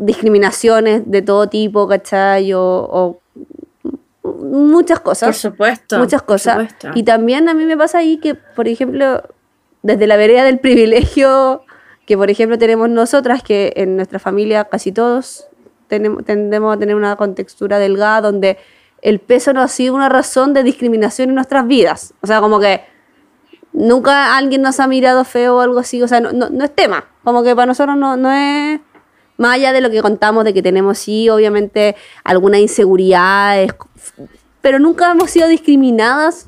[0.00, 2.52] discriminaciones de todo tipo, ¿cachai?
[2.52, 3.20] O, o
[4.22, 5.98] muchas cosas Por supuesto.
[5.98, 6.54] muchas por cosas.
[6.54, 6.90] supuesto.
[6.94, 9.22] Y también a mí me pasa ahí que, por ejemplo,
[9.82, 11.62] desde la vereda del privilegio
[12.06, 15.48] que, por ejemplo, tenemos nosotras, que en nuestra familia casi todos
[15.88, 18.58] tenemos, tendemos a tener una contextura delgada donde
[19.02, 22.14] el peso no ha sido una razón de discriminación en nuestras vidas.
[22.22, 22.82] O sea, como que
[23.72, 26.02] nunca alguien nos ha mirado feo o algo así.
[26.02, 27.04] O sea, no, no, no es tema.
[27.24, 28.80] Como que para nosotros no, no es...
[29.38, 33.72] Más allá de lo que contamos de que tenemos, sí, obviamente, algunas inseguridades,
[34.62, 36.46] pero nunca hemos sido discriminadas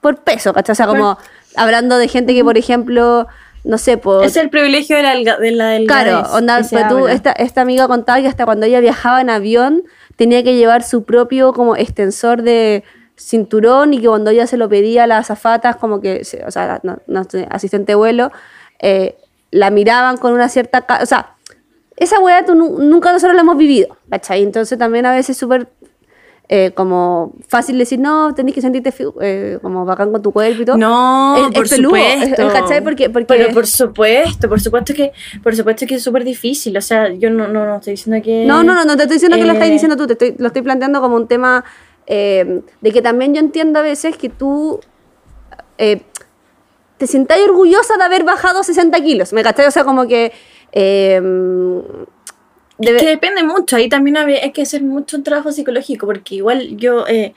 [0.00, 0.72] por peso, ¿cachai?
[0.72, 1.18] O sea, como
[1.56, 3.26] hablando de gente que, por ejemplo,
[3.64, 4.24] no sé, por...
[4.24, 7.32] Es el privilegio de la, delga- de la delgadez Claro, onda, se pues tú, esta,
[7.32, 9.82] esta amiga contaba que hasta cuando ella viajaba en avión
[10.16, 12.84] tenía que llevar su propio como extensor de
[13.16, 16.80] cinturón y que cuando ella se lo pedía a las azafatas, como que, o sea,
[16.82, 16.98] no,
[17.50, 18.32] asistente de vuelo,
[18.80, 19.16] eh,
[19.50, 20.84] la miraban con una cierta...
[21.00, 21.33] O sea,
[21.96, 24.42] esa weá tú nu- nunca nosotros la hemos vivido, ¿cachai?
[24.42, 25.68] Entonces también a veces es súper
[26.50, 28.92] eh, como fácil decir, no, tenés que sentirte
[29.22, 30.76] eh, como bacán con tu cuerpo y todo.
[30.76, 32.42] No, Es- es por peludo, supuesto.
[32.42, 32.84] es- ¿cachai?
[32.84, 36.76] Porque- porque- Pero por supuesto, por supuesto que, por supuesto que es súper difícil.
[36.76, 38.44] O sea, yo no, no, no estoy diciendo que.
[38.44, 40.34] No, no, no, no te estoy diciendo que lo estás eh, diciendo tú, te estoy,
[40.38, 41.64] lo estoy planteando como un tema
[42.06, 44.80] eh, de que también yo entiendo a veces que tú
[45.78, 46.02] eh,
[46.98, 49.66] te sientas orgullosa de haber bajado 60 kilos, ¿me cachai?
[49.66, 50.32] O sea, como que...
[50.74, 51.20] eh,
[52.78, 56.76] debe- Es que depende mucho, ahí también hay que hacer mucho trabajo psicológico, porque igual
[56.76, 57.06] yo...
[57.06, 57.34] eh,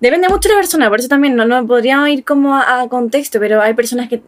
[0.00, 2.88] depende mucho de la persona, por eso también no, no podríamos ir como a, a
[2.88, 4.22] contexto, pero hay personas que...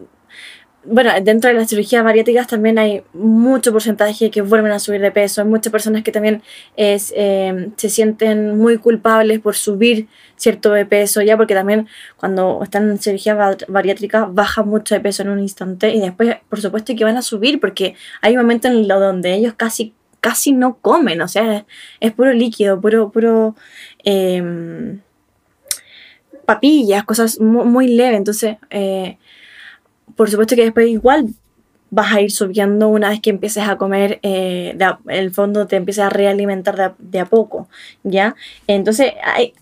[0.82, 5.10] Bueno, dentro de las cirugías bariátricas también hay mucho porcentaje que vuelven a subir de
[5.10, 5.42] peso.
[5.42, 6.42] Hay muchas personas que también
[6.76, 12.88] eh, se sienten muy culpables por subir cierto de peso, ya porque también cuando están
[12.90, 16.96] en cirugía ba- bariátrica bajan mucho de peso en un instante y después, por supuesto,
[16.96, 21.20] que van a subir porque hay momentos en lo donde ellos casi casi no comen,
[21.22, 21.64] o sea,
[21.98, 23.54] es, puro líquido, puro, puro
[24.04, 25.00] em,
[26.46, 28.18] papillas, cosas mu- muy, leves.
[28.18, 29.18] Entonces, eh,
[30.20, 31.28] por supuesto que después igual
[31.88, 35.76] vas a ir subiendo una vez que empieces a comer, eh, de el fondo te
[35.76, 37.70] empieces a realimentar de de a poco,
[38.02, 38.34] ¿ya?
[38.66, 39.54] Entonces, hay,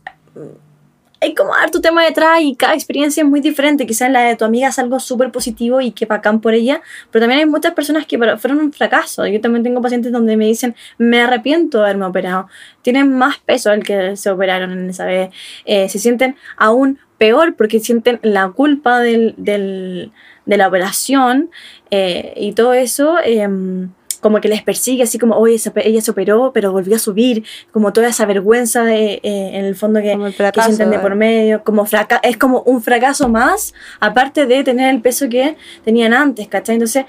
[1.21, 3.87] hay como harto tema detrás y cada experiencia es muy diferente.
[3.87, 6.81] Quizás la de tu amiga es algo súper positivo y que bacán por ella,
[7.13, 9.29] pero también hay muchas personas que fueron un fracaso.
[9.29, 12.49] Yo también tengo pacientes donde me dicen, me arrepiento de haberme operado.
[12.83, 15.31] Tienen más peso del que se operaron en esa vez.
[15.65, 20.13] Eh, se sienten aún peor porque sienten la culpa del, del-
[20.49, 21.51] de la operación
[21.93, 23.19] eh, y todo eso.
[23.25, 23.91] em,
[24.21, 27.45] como que les persigue, así como, oye, se- ella se operó, pero volvió a subir,
[27.71, 30.91] como toda esa vergüenza de, eh, en el fondo que, Como el que fracaso, sienten
[30.91, 30.99] de eh.
[30.99, 35.57] por medio, como fraca es como un fracaso más, aparte de tener el peso que
[35.85, 36.75] tenían antes, ¿cachai?
[36.75, 37.05] Entonces,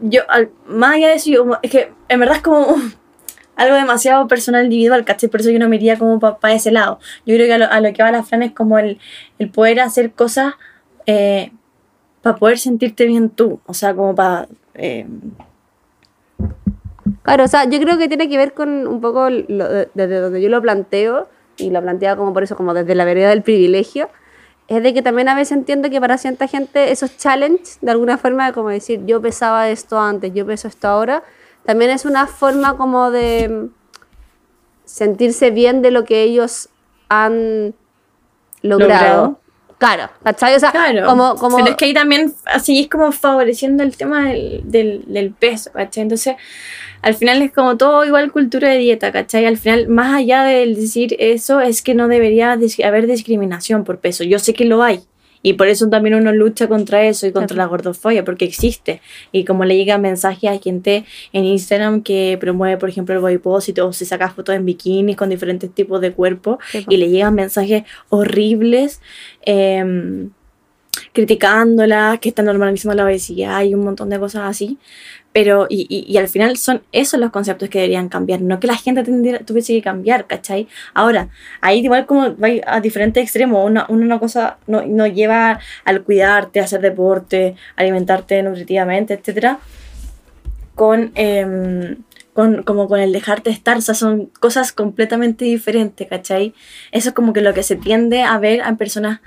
[0.00, 2.76] yo, al- más allá de eso, yo es que en verdad es como
[3.56, 5.28] algo demasiado personal, individual, ¿cachai?
[5.28, 6.98] Por eso yo no me iría como para ese lado.
[7.26, 8.98] Yo creo que a lo, a lo que va la Fran es como el,
[9.38, 10.54] el poder hacer cosas
[12.22, 14.48] para poder sentirte bien tú, o sea, como para...
[17.22, 20.20] Claro, o sea, yo creo que tiene que ver con un poco lo- de- desde
[20.20, 23.42] donde yo lo planteo, y lo planteaba como por eso, como desde la vereda del
[23.42, 24.08] privilegio,
[24.68, 28.16] es de que también a veces entiendo que para cierta gente esos challenges, de alguna
[28.18, 31.22] forma, como decir, yo pesaba esto antes, yo peso esto ahora,
[31.64, 33.66] también es una forma como de mm,
[34.84, 36.68] sentirse bien de lo que ellos
[37.08, 37.74] han
[38.62, 38.88] logrado.
[38.88, 39.40] Logrado.
[39.82, 40.54] Claro, ¿cachai?
[40.54, 41.56] O sea, Claro, como, como...
[41.56, 45.72] pero es que ahí también así es como favoreciendo el tema del, del, del peso,
[45.72, 46.04] ¿cachai?
[46.04, 46.36] Entonces,
[47.02, 49.44] al final es como todo igual cultura de dieta, ¿cachai?
[49.44, 54.22] Al final, más allá del decir eso, es que no debería haber discriminación por peso.
[54.22, 55.00] Yo sé que lo hay.
[55.42, 57.62] Y por eso también uno lucha contra eso y contra Claro.
[57.66, 59.00] la gordofobia, porque existe.
[59.32, 63.38] Y como le llegan mensajes a gente en Instagram que promueve, por ejemplo, el body
[63.38, 67.08] positive o se saca fotos en bikinis con diferentes tipos de cuerpo Sí, y le
[67.10, 69.00] llegan mensajes horribles
[69.44, 70.30] em,
[71.12, 74.78] criticándola, que está normalizando la obesidad y un montón de cosas así.
[75.34, 78.66] Pero, y, y, y al final son esos los conceptos que deberían cambiar, no que
[78.66, 80.68] la gente tendiera- tuviese que cambiar, ¿cachai?
[80.92, 81.28] Ahora,
[81.62, 86.60] ahí igual como va a diferentes extremos, una, una cosa no, no lleva al cuidarte,
[86.60, 89.58] hacer deporte, alimentarte nutritivamente, etcétera,
[90.74, 91.96] con, em,
[92.34, 96.54] con, como con el dejarte estar, o sea, son cosas completamente diferentes, ¿cachai?
[96.90, 99.20] Eso es como que lo que se tiende a ver en personas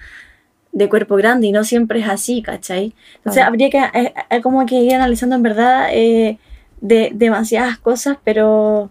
[0.76, 2.94] de cuerpo grande y no siempre es así, ¿cachai?
[3.16, 6.38] Entonces habría que eh, eh, como que ir analizando en verdad eh,
[6.82, 8.90] de, demasiadas cosas, pero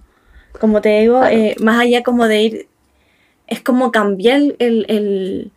[0.58, 1.20] como te digo,
[1.60, 2.68] más allá como de ir,
[3.46, 4.86] es como cambiar el...
[4.88, 5.52] el,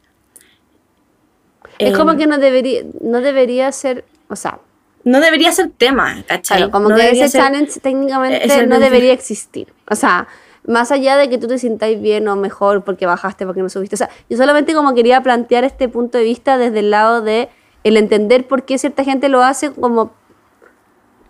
[1.79, 4.59] es como que no debería, no debería ser, o sea,
[5.05, 6.69] no debería ser tema, ¿cachai?
[6.69, 9.71] como que ese challenge técnicamente no debería existir.
[9.89, 10.27] O sea,
[10.67, 13.95] más allá de que tú te sintáis bien o mejor porque bajaste, porque no subiste.
[13.95, 17.49] O sea, yo solamente como quería plantear este punto de vista desde el lado de
[17.83, 20.11] el entender por qué cierta gente lo hace como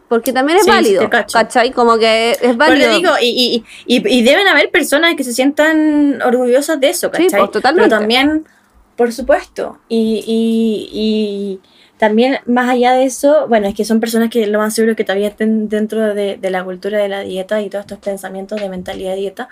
[0.08, 1.72] porque también es válido, ¿cachai?
[1.72, 2.96] Como que es válido.
[2.96, 7.30] digo, y, y, y, deben haber personas que se sientan orgullosas de eso, ¿cachai?
[7.30, 7.90] Sí, pues, totalmente.
[7.90, 8.48] Pero también,
[8.96, 11.60] por supuesto, y,
[11.98, 15.04] también, más allá de eso, bueno, es que son personas que lo más seguro que
[15.04, 19.12] todavía estén dentro de, la cultura de la dieta y todos estos pensamientos de mentalidad
[19.12, 19.50] de dieta,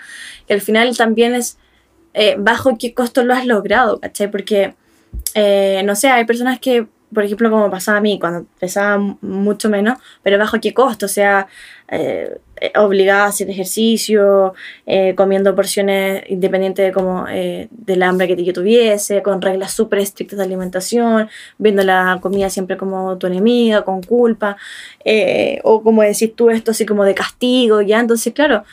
[0.47, 1.57] que al final también es
[2.13, 4.29] eh, bajo qué costo lo has logrado, ¿cachai?
[4.29, 4.75] Porque,
[5.33, 9.69] eh, no sé, hay personas que por ejemplo, como pasaba a mí cuando pesaba mucho
[9.69, 11.47] menos, pero bajo qué costo, o sea,
[11.87, 12.37] eh,
[12.75, 14.53] obligada a hacer ejercicio,
[14.85, 19.99] eh, comiendo porciones independientes de como eh, del hambre que yo tuviese, con reglas súper
[19.99, 24.57] estrictas de alimentación, viendo la comida siempre como tu enemiga, con culpa,
[25.63, 28.63] o como decir tú esto así como de castigo, ya, entonces claro,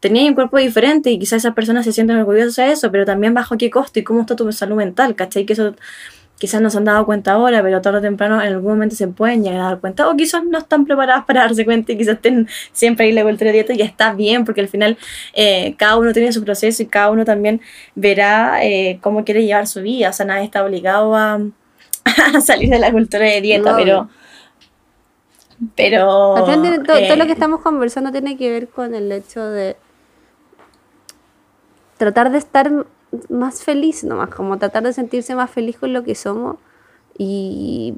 [0.00, 3.34] tenía un cuerpo diferente y quizás esas personas se sienten orgullosas de eso, pero también
[3.34, 5.44] bajo qué costo y cómo está tu salud mental, ¿cachai?
[5.44, 5.74] Que eso
[6.38, 9.08] quizás no se han dado cuenta ahora, pero tarde o temprano en algún momento se
[9.08, 12.16] pueden llegar a dar cuenta, o quizás no están preparadas para darse cuenta y quizás
[12.16, 14.98] estén siempre ahí la vuelta de dieta y está bien, porque al final
[15.34, 17.60] eh, cada uno tiene su proceso y cada uno también
[17.94, 21.40] verá eh, cómo quiere llevar su vida, o sea, nadie está obligado a,
[22.42, 24.08] salir de la cultura de dieta, pero...
[25.74, 26.34] Pero...
[26.36, 29.78] todo, todo lo que eh, estamos conversando tiene que ver con el hecho de
[31.96, 32.86] tratar de estar
[33.28, 36.56] más feliz nomás, como tratar de sentirse más feliz con lo que somos
[37.18, 37.94] y,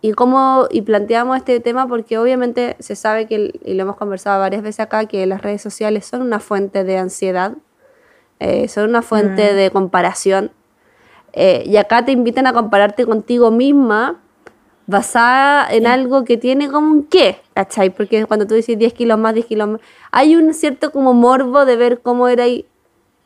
[0.00, 4.40] y cómo y planteamos este tema porque obviamente se sabe que, y lo hemos conversado
[4.40, 7.54] varias veces acá, que las redes sociales son una fuente de ansiedad,
[8.40, 9.56] eh, son una fuente mm.
[9.56, 10.50] de comparación
[11.32, 14.20] eh, y acá te invitan a compararte contigo misma
[14.86, 17.90] basada en algo que tiene como un qué, ¿cachai?
[17.90, 19.80] Porque cuando tú dices 10 kilos más, 10 kilos más,
[20.10, 22.66] hay un cierto como morbo de ver cómo era ahí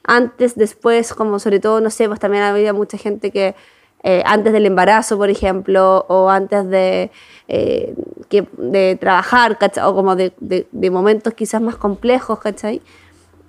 [0.09, 3.54] antes, después, como sobre todo, no sé, pues también había mucha gente que
[4.02, 7.11] eh, antes del embarazo, por ejemplo, o antes de,
[7.46, 7.94] eh,
[8.30, 9.84] que, de trabajar, ¿cachai?
[9.84, 12.80] O como de, de, momentos quizás más complejos, ¿cachai?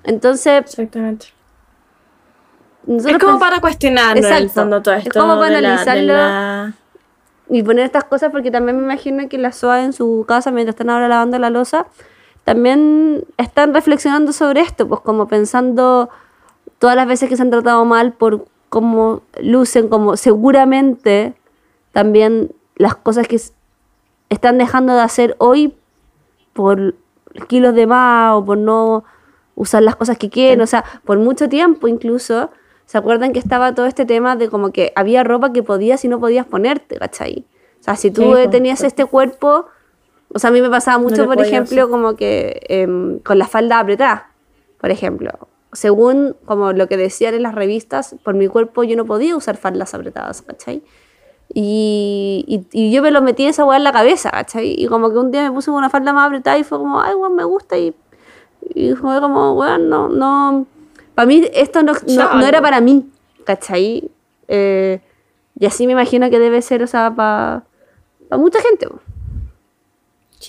[0.03, 0.61] Entonces...
[0.65, 1.27] Exactamente.
[2.87, 5.09] Es como para cuestionarlo en el fondo todo esto.
[5.09, 6.73] Es como para analizarlo
[7.49, 10.73] y poner estas cosas porque también me imagino que la SOA en su casa, mientras
[10.73, 11.87] están ahora lavando la losa,
[12.43, 16.09] también están reflexionando sobre esto, pues como pensando
[16.79, 21.33] todas las veces que se han tratado mal por cómo lucen, como seguramente
[21.91, 23.39] también las cosas que
[24.29, 25.75] están dejando de hacer hoy
[26.53, 26.95] por
[27.47, 29.03] kilos de más o por no
[29.55, 32.49] usar las cosas que quieren, o sea, por mucho tiempo incluso,
[32.85, 36.07] ¿se acuerdan que estaba todo este tema de como que había ropa que podías y
[36.07, 37.45] no podías ponerte, ¿cachai?
[37.79, 39.65] O sea, si tú pues, tenías este cuerpo,
[40.33, 43.79] o sea, a mí me pasaba mucho, por ejemplo, como que em, con la falda
[43.79, 44.31] apretada,
[44.79, 45.31] por ejemplo,
[45.73, 49.57] según como lo que decían en las revistas, por mi cuerpo yo no podía usar
[49.57, 50.83] faldas apretadas, ¿cachai?
[51.51, 54.75] Y, y, yo me lo metí esa weá en la cabeza, ¿cachai?
[54.77, 57.15] Y como que un día me puse una falda más apretada y fue como, ay,
[57.15, 57.77] weón, me gusta.
[57.77, 57.95] Y,
[58.75, 60.67] y fue como, weón, no, no.
[61.15, 63.09] Para mí esto no, no, era para mí,
[63.45, 64.11] ¿cachai?
[64.47, 65.01] Eh,
[65.59, 67.63] y así me imagino que debe ser, o sea, para
[68.37, 68.87] mucha gente.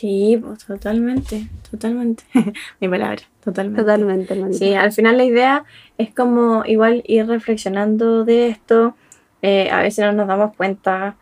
[0.01, 2.24] Sí, pues totalmente, totalmente.
[2.80, 3.82] Mi palabra, totalmente.
[3.82, 5.64] Totalmente, Sí, al final la idea
[5.98, 8.94] es como igual ir reflexionando de esto.
[9.42, 11.16] Eh, a veces no nos damos cuenta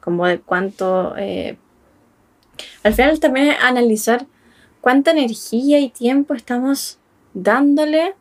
[0.00, 1.14] como de cuánto...
[1.16, 1.58] Eh,
[2.82, 4.26] al final también es analizar
[4.80, 6.98] cuánta energía y tiempo estamos
[7.34, 8.14] dándole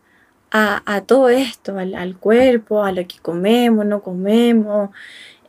[0.51, 4.91] a, todo esto, al, cuerpo, a lo que comemos, no comemos,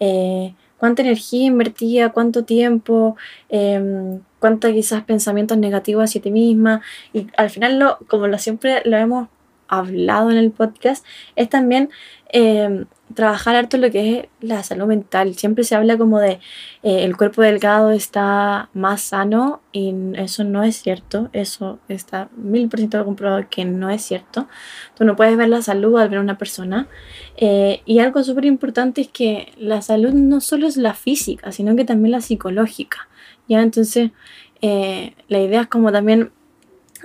[0.01, 0.55] eh,
[0.85, 3.17] cuánta energía invertía, cuánto tiempo,
[3.49, 6.83] eh, cuántos quizás pensamientos negativos hacia ti misma.
[7.15, 9.29] Y al final, lo, como lo siempre lo hemos
[9.67, 11.03] hablado en el podcast,
[11.37, 11.89] es también
[12.29, 12.85] em,
[13.15, 15.35] trabajar harto lo que es la salud mental.
[15.35, 16.41] Siempre se habla como de
[16.83, 21.31] eh, el cuerpo delgado está más sano y eso no es cierto.
[21.33, 24.49] Eso está mil por ciento comprobado que no es cierto.
[24.97, 26.89] Tú no puedes ver la salud al ver una persona.
[27.37, 31.77] Eh, y algo súper importante es que la salud no solo es la física, sino
[31.77, 33.09] que también la psicológica.
[33.49, 33.63] ¿ya?
[33.63, 34.11] Entonces,
[34.61, 36.31] eh, la idea es como también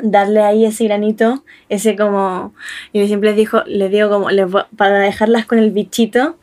[0.02, 2.54] darle ahí ese granito, ese como,
[2.93, 6.38] y siempre les dijo, les digo como, les para dejarlas con el bichito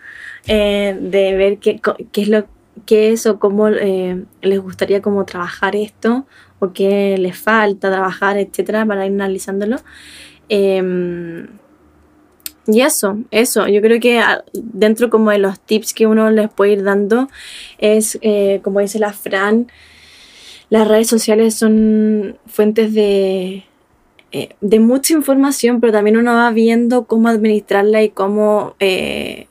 [0.46, 1.80] eh, de ver qué,
[2.12, 2.46] qué, es lo
[2.84, 6.26] qué es o cómo eh, les gustaría como trabajar esto
[6.58, 9.76] o qué les falta trabajar, etcétera, para ir analizándolo.
[10.48, 11.46] Em,
[12.66, 16.50] y eso, eso, yo creo que ah, dentro como de los tips que uno les
[16.50, 17.28] puede ir dando
[17.78, 19.70] es, eh, como dice la Fran,
[20.68, 23.64] las redes sociales son fuentes de,
[24.32, 29.46] eh, de mucha información, pero también uno va viendo cómo administrarla y cómo eh,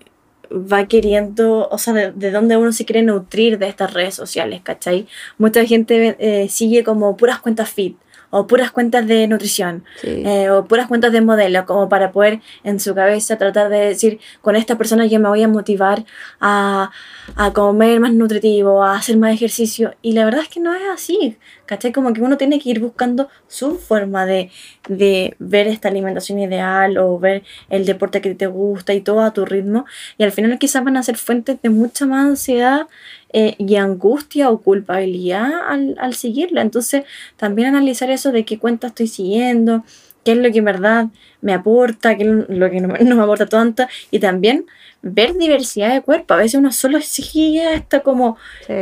[0.51, 5.07] va queriendo, o sea, de, dónde uno se quiere nutrir de estas redes sociales, ¿cachai?
[5.37, 7.97] Mucha gente sigue como puras cuentas fit
[8.29, 12.79] o puras cuentas de nutrición, eh, o puras cuentas de modelo, como para poder en
[12.79, 16.05] su cabeza tratar de decir, con esta persona yo me voy a motivar
[16.39, 16.91] a,
[17.35, 19.95] a comer más nutritivo, a hacer más ejercicio.
[20.01, 21.91] Y la verdad es que no es así, ¿cachai?
[21.91, 24.51] Como que uno tiene que ir buscando su forma de,
[24.87, 29.33] de ver esta alimentación ideal o ver el deporte que te gusta y todo a
[29.33, 29.85] tu ritmo.
[30.17, 32.87] Y al final quizás van a ser fuentes de mucha más ansiedad
[33.33, 36.61] eh, y angustia o culpabilidad al, al seguirla.
[36.61, 37.03] Entonces,
[37.37, 39.83] también analizar eso de qué cuenta estoy siguiendo,
[40.25, 41.07] qué es lo que en verdad
[41.41, 44.65] me aporta, qué es lo que no, me aporta tanto, y también
[45.03, 46.33] ver diversidad de cuerpo.
[46.33, 48.37] A veces uno solo sigue esta como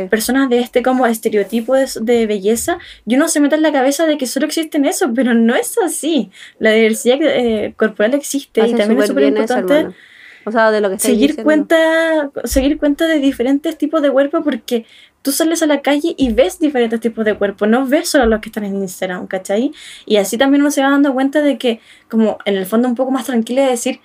[0.08, 4.16] personas de este como estereotipo de, belleza y uno se mete en la cabeza de
[4.16, 6.30] que solo existen eso, pero no es así.
[6.58, 9.88] La diversidad eh, corporal existe y también es súper importante.
[10.44, 14.86] O sea, de lo que seguir cuenta, seguir cuenta de diferentes tipos de cuerpo porque
[15.22, 18.40] tú sales a la calle y ves diferentes tipos de cuerpo, no ves solo los
[18.40, 19.72] que están en Instagram, ¿cachai?
[20.04, 21.80] Y así también uno se va dando cuenta de que,
[22.10, 24.00] como en el fondo un poco más tranquila de decir,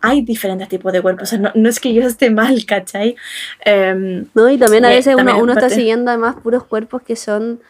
[0.00, 3.16] hay diferentes tipos de cuerpos, o sea, no, es que yo esté mal, ¿cachai?
[3.64, 7.60] Em, no, y también a veces uno, uno está siguiendo además puros cuerpos que son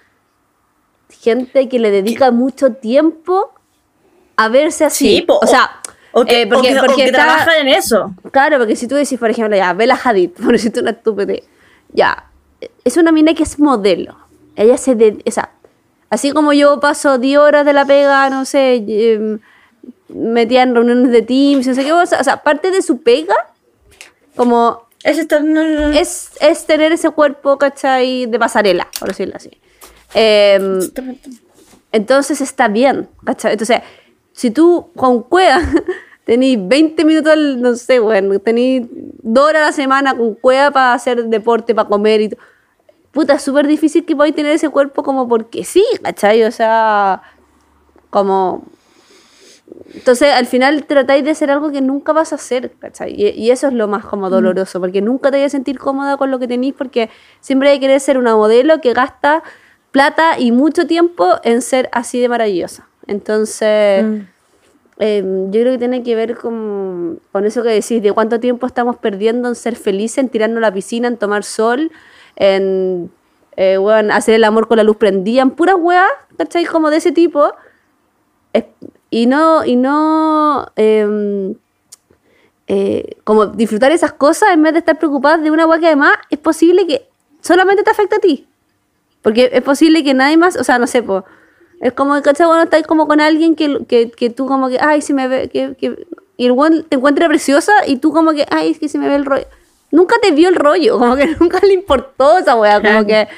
[1.20, 3.52] gente que le dedica mucho tiempo
[4.36, 5.18] a verse así.
[5.18, 5.80] Sí, o sea,
[6.18, 8.14] o que, eh, porque, porque trabajan en eso.
[8.30, 11.34] Claro, porque si tú decís, por ejemplo, ya, Bella Hadid, por decirte una estúpida,
[11.92, 12.30] ya,
[12.84, 14.16] es una mina que es modelo.
[14.56, 15.50] Ella se de, o sea,
[16.08, 19.40] así como yo paso 10 horas de la pega, no sé, em,
[20.08, 23.36] metía en reuniones de Teams, no sé qué, o sea, parte de su pega,
[24.36, 25.44] como es, estar,
[25.92, 28.24] es, es, tener ese cuerpo, ¿cachai?
[28.24, 29.50] De pasarela, por decirlo así.
[30.14, 30.80] Em,
[31.92, 33.52] entonces está bien, ¿cachai?
[33.52, 33.82] Entonces,
[34.32, 35.60] si tú con cueva
[36.26, 38.86] tenéis 20 minutos, no sé, bueno, tenéis
[39.22, 42.30] dos horas a la semana con cueva para hacer deporte, para comer y
[43.16, 46.44] Puta, es súper difícil que podáis tener ese cuerpo como porque sí, ¿cachai?
[46.44, 47.22] O sea,
[48.10, 48.66] como...
[49.94, 53.14] Entonces, al final tratáis de hacer algo que nunca vas a hacer, ¿cachai?
[53.18, 54.30] Y, eso es lo más como mm.
[54.30, 57.08] doloroso, porque nunca te vas a sentir cómoda con lo que tenéis, porque
[57.40, 59.42] siempre hay que querer ser una modelo que gasta
[59.92, 62.86] plata y mucho tiempo en ser así de maravillosa.
[63.06, 64.20] Entonces, mm.
[64.98, 68.96] Em, yo creo que tiene que ver con, eso que decís, de cuánto tiempo estamos
[68.96, 71.90] perdiendo en ser felices, en tirarnos a la piscina, en tomar sol,
[72.36, 73.10] en
[73.56, 73.78] eh,
[74.12, 76.64] hacer el amor con la luz prendida, en puras weas, ¿cachai?
[76.64, 77.52] Como de ese tipo.
[79.10, 81.54] y no, y no em,
[82.68, 86.14] eh, como disfrutar esas cosas en vez de estar preocupada de una wea que además
[86.30, 87.08] es posible que
[87.40, 88.46] solamente te afecte a ti.
[89.22, 91.02] Porque es posible que nadie más, o sea, no sé,
[91.80, 92.46] es como, ¿cachai?
[92.46, 95.48] Bueno, estás como con alguien que, que, que, tú como que, ay, si me ve,
[95.48, 96.06] que, que,
[96.36, 99.08] y el one te encuentra preciosa y tú como que, ay, es que se me
[99.08, 99.46] ve el rollo.
[99.90, 103.28] Nunca te vio el rollo, como que nunca le importó esa weá, como que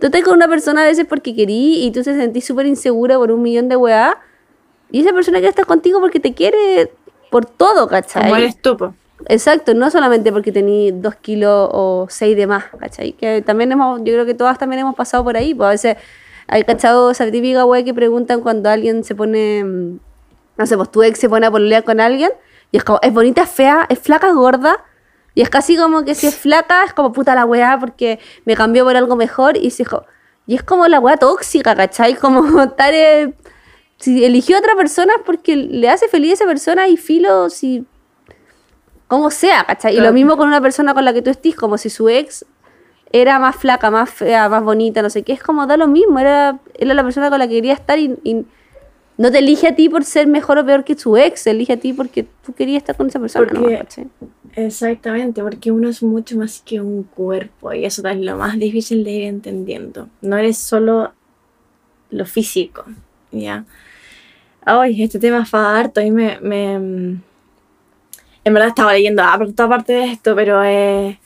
[0.00, 3.16] tú estás con una persona a veces porque querí y tú te sentís súper insegura
[3.16, 4.18] por un millón de weá
[4.90, 6.90] y esa persona que está contigo porque te quiere
[7.30, 8.24] por todo, ¿cachai?
[8.24, 8.76] Como eres tú,
[9.28, 13.12] Exacto, no solamente porque tení dos kilos o seis de más, ¿cachai?
[13.12, 15.96] Que también hemos, yo creo que todas también hemos pasado por ahí, pues a veces
[16.46, 19.98] hay cachado esa típica que preguntan cuando alguien se pone, mm,
[20.56, 22.30] no sé, pues tu ex se pone a pololear con alguien
[22.74, 24.84] y es como, es bonita, es fea, es flaca, gorda.
[25.34, 28.56] Y es casi como que si es flaca, es como puta la weá porque me
[28.56, 29.84] cambió por algo mejor y se
[30.46, 32.14] Y es como la weá tóxica, ¿cachai?
[32.20, 32.92] Como estar.
[33.98, 37.48] si eligió a otra persona es porque le hace feliz a esa persona y filo,
[37.48, 37.86] si.
[39.06, 39.96] Como sea, ¿cachai?
[39.96, 42.44] Y lo mismo con una persona con la que tú estés, como si su ex
[43.14, 46.18] era más flaca, más fea, más bonita, no sé qué, es como da lo mismo,
[46.18, 48.44] era, era la persona con la que quería estar y,
[49.16, 51.76] no te elige a ti por ser mejor o peor que su ex, elige a
[51.76, 53.46] ti porque tú querías estar con esa persona.
[54.56, 59.04] exactamente, porque uno es mucho más que un cuerpo y eso es lo más difícil
[59.04, 60.08] de ir entendiendo.
[60.20, 61.12] No eres solo
[62.10, 62.84] lo físico,
[63.30, 63.64] ¿ya?
[64.64, 66.74] Ay, este tema fa harto y me, me...
[66.74, 70.64] En verdad estaba leyendo ah, toda parte de esto, pero...
[70.64, 71.20] Eh,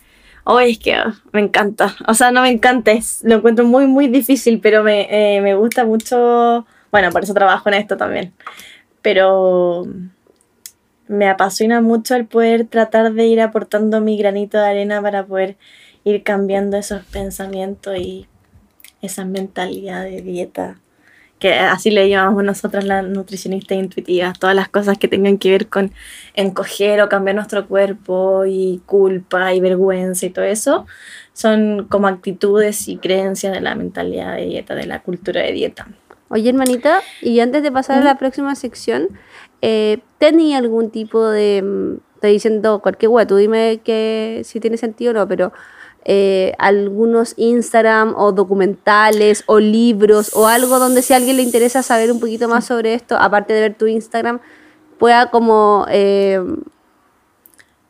[0.51, 0.97] Hoy es que
[1.33, 1.95] me encanta.
[2.07, 5.55] O sea, no me encanta, es, lo encuentro muy, muy difícil, pero me, eh, me
[5.55, 8.33] gusta mucho Bueno, por eso trabajo en esto también.
[9.03, 9.87] Pero
[11.07, 15.59] me apasiona mucho el poder tratar de ir aportando mi granito de arena para poder
[16.05, 18.27] ir cambiando esos pensamientos y
[19.03, 20.79] esa mentalidad de dieta
[21.39, 25.69] que así le llamamos nosotras las nutricionistas intuitivas, todas las cosas que tengan que ver
[25.69, 25.93] con
[26.35, 30.87] encoger o cambiar nuestro cuerpo y culpa y vergüenza y todo eso,
[31.33, 35.87] son como actitudes y creencias de la mentalidad de dieta, de la cultura de dieta.
[36.31, 39.09] Oye, hermanita, y antes de pasar a la próxima sección,
[39.63, 41.63] eh, ¿tenía algún tipo de...
[41.63, 45.53] Mm, estoy diciendo cualquier hueá, tú dime que si tiene sentido o no, pero
[46.05, 51.83] eh, algunos Instagram o documentales o libros o algo donde si a alguien le interesa
[51.83, 54.41] saber un poquito más sobre esto, aparte de ver tu Instagram,
[54.99, 55.87] pueda como...
[55.91, 56.41] Eh,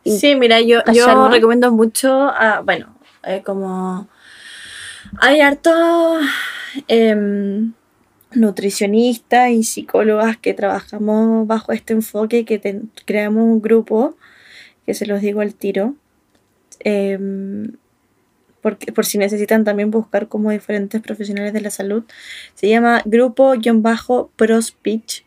[0.05, 2.33] sí, mira, yo, yo recomiendo mucho,
[2.65, 2.95] bueno,
[3.25, 4.09] eh, como...
[5.21, 6.21] Hay hartos
[6.89, 7.73] em,
[8.33, 14.17] nutricionistas y psicólogas que trabajamos bajo este enfoque, que creamos un grupo,
[14.85, 15.95] que se los digo al tiro,
[18.63, 22.05] em, por si necesitan también buscar como diferentes profesionales de la salud.
[22.55, 25.25] Se llama Grupo-Pros Pitch.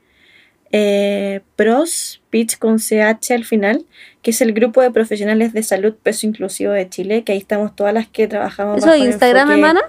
[0.74, 3.86] Eh, Pros Pitch con CH al final,
[4.22, 7.76] que es el grupo de profesionales de salud peso inclusivo de Chile, que ahí estamos
[7.76, 8.78] todas las que trabajamos.
[8.78, 9.82] ¿Eso es Instagram, hermana?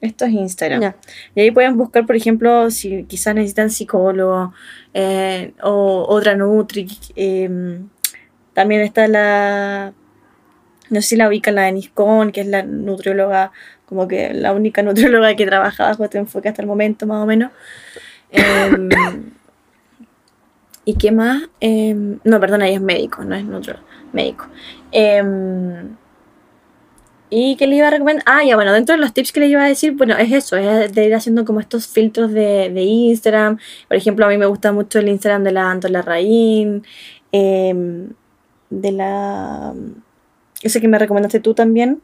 [0.00, 0.94] Esto es Instagram.
[1.34, 4.52] Y ahí pueden buscar, por ejemplo, si quizás necesitan psicólogo
[4.94, 6.88] eh, o otra Nutri.
[7.16, 7.88] Em,
[8.52, 9.92] también está la
[10.90, 13.52] no sé si la ubican la de Niscon, que es la nutrióloga,
[13.86, 17.26] como que la única nutrióloga que trabaja bajo este enfoque hasta el momento, más o
[17.26, 17.52] menos.
[18.30, 18.88] Em,
[20.84, 21.42] ¿Y qué más?
[21.60, 24.46] Em, no, perdona, ella es médico, no es nutriólogo, médico.
[24.92, 25.96] Em,
[27.30, 28.24] ¿Y qué le iba a recomendar?
[28.26, 30.56] Ah, ya, bueno, dentro de los tips que le iba a decir, bueno, es eso,
[30.56, 33.58] es de ir haciendo como estos filtros de, de Instagram.
[33.86, 36.82] Por ejemplo, a mí me gusta mucho el Instagram de la Antola Raín,
[38.70, 39.74] de la
[40.62, 42.00] ese que me recomendaste tú también.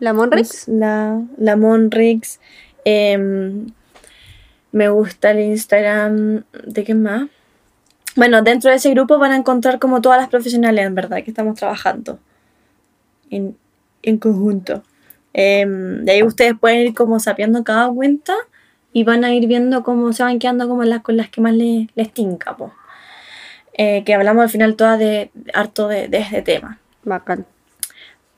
[0.00, 0.68] ¿La Monrix?
[0.68, 2.40] La, la Monrix.
[2.84, 3.66] Em,
[4.72, 6.44] me gusta el Instagram.
[6.64, 7.28] ¿De qué más?
[8.16, 11.30] Bueno, dentro de ese grupo van a encontrar como todas las profesionales, en verdad, que
[11.30, 12.18] estamos trabajando
[13.30, 13.56] en,
[14.18, 14.82] conjunto.
[15.32, 18.34] Em, de ahí ustedes pueden ir como sapeando cada cuenta
[18.92, 21.54] y van a ir viendo cómo se van quedando como las con las que más
[21.54, 22.56] les, les tinca,
[23.74, 26.80] eh, que hablamos al final todas de harto de, de este tema.
[27.04, 27.46] Bacán.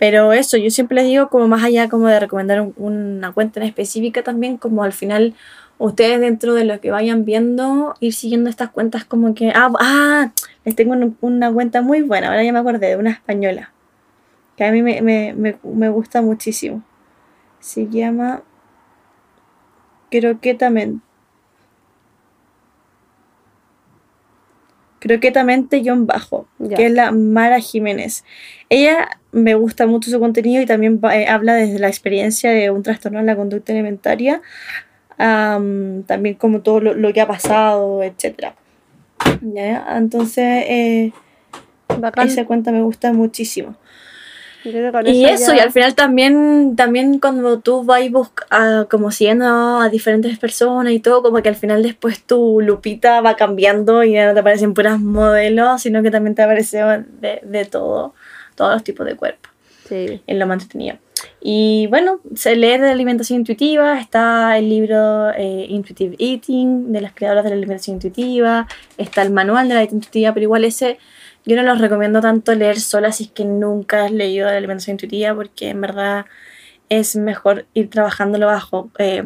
[0.01, 3.67] Pero eso, yo siempre les digo, como más allá como de recomendar una cuenta en
[3.67, 5.35] específica también, como al final
[5.77, 10.33] ustedes dentro de lo que vayan viendo, ir siguiendo estas cuentas como que, ah, ah
[10.65, 13.75] les tengo una cuenta muy buena, ahora ya me acordé, de una española,
[14.57, 16.83] que a mí me, me, me, me gusta muchísimo.
[17.61, 18.43] Se llama
[20.11, 21.10] Croquetamente.
[25.01, 26.47] Croquetamente John Bajo,
[26.77, 28.25] que es la Mara Jiménez.
[28.69, 32.83] Ella me gusta mucho su contenido y también eh, habla desde la experiencia de un
[32.83, 34.43] trastorno en la conducta alimentaria,
[35.17, 38.53] también como todo lo, que ha pasado, etc.
[39.43, 41.13] Entonces, eh,
[42.23, 43.77] esa cuenta me gusta muchísimo.
[44.65, 48.03] Y eso, y al final también, también cuando tú vas
[48.51, 49.47] a, como siguiendo
[49.81, 54.13] a diferentes personas y todo, como que al final después tu lupita va cambiando y
[54.13, 58.15] ya no te aparecen puras modelos, sino que también te aparece de, de todo,
[58.55, 59.49] todos los tipos de cuerpo.
[59.89, 60.23] Sí.
[60.27, 60.99] En lo más entretenido.
[61.41, 67.13] Y bueno, se lee de alimentación intuitiva, está el libro eh, Intuitive Eating de las
[67.13, 68.67] creadoras de la alimentación intuitiva,
[68.99, 70.99] está el manual de la dieta intuitiva, pero igual ese
[71.45, 74.95] yo no los recomiendo tanto leer sola si es que nunca has leído la alimentación
[74.95, 76.27] intuitiva, porque en verdad
[76.89, 79.25] es mejor ir trabajándolo bajo, eh,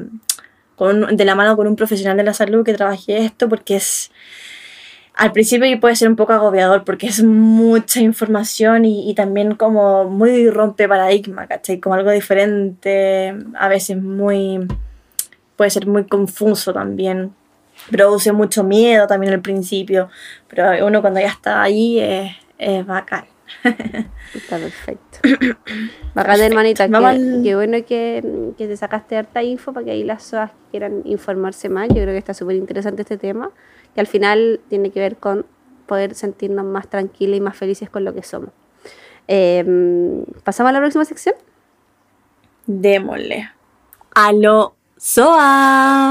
[0.76, 4.10] con, de la mano con un profesional de la salud que trabaje esto, porque es.
[5.16, 10.04] Al principio puede ser un poco agobiador porque es mucha información y, y también como
[10.04, 11.78] muy rompe paradigma, ¿cachai?
[11.78, 14.66] Como algo diferente, a veces muy.
[15.56, 17.32] puede ser muy confuso también
[17.90, 20.08] produce mucho miedo también al principio,
[20.48, 23.26] pero uno cuando ya está ahí es, es bacán.
[24.34, 25.18] Está perfecto.
[26.14, 26.88] Bacán, hermanita.
[26.88, 31.68] Qué, bueno que, que, te sacaste harta info para que ahí las SOAS quieran informarse
[31.68, 31.88] más.
[31.88, 33.50] Yo creo que está súper interesante este tema,
[33.94, 35.46] que al final tiene que ver con
[35.86, 38.50] poder sentirnos más tranquilos y más felices con lo que somos.
[39.26, 41.34] Em, ¿Pasamos a la próxima sección?
[42.66, 43.50] Démosle.
[44.14, 46.10] ¡Aló, SOA!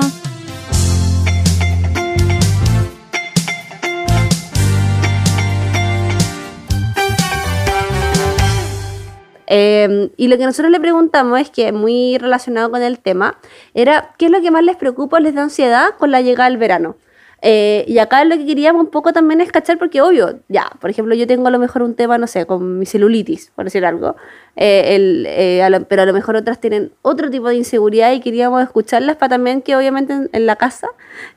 [9.56, 13.38] Eh, y lo que nosotros le preguntamos es que, muy relacionado con el tema,
[13.76, 16.49] era qué es lo que más les preocupa o les da ansiedad con la llegada
[16.49, 16.95] del verano.
[17.45, 20.89] Eh, y acá lo que queríamos un poco también es cachar, porque obvio, ya, por
[20.89, 23.86] ejemplo, yo tengo a lo mejor un tema, no sé, con mi celulitis, por decir
[23.86, 24.16] algo,
[24.56, 28.14] eh, el, eh, a lo- pero a lo mejor otras tienen otro tipo de inseguridad
[28.14, 30.88] y queríamos escucharlas para también que obviamente en, en la casa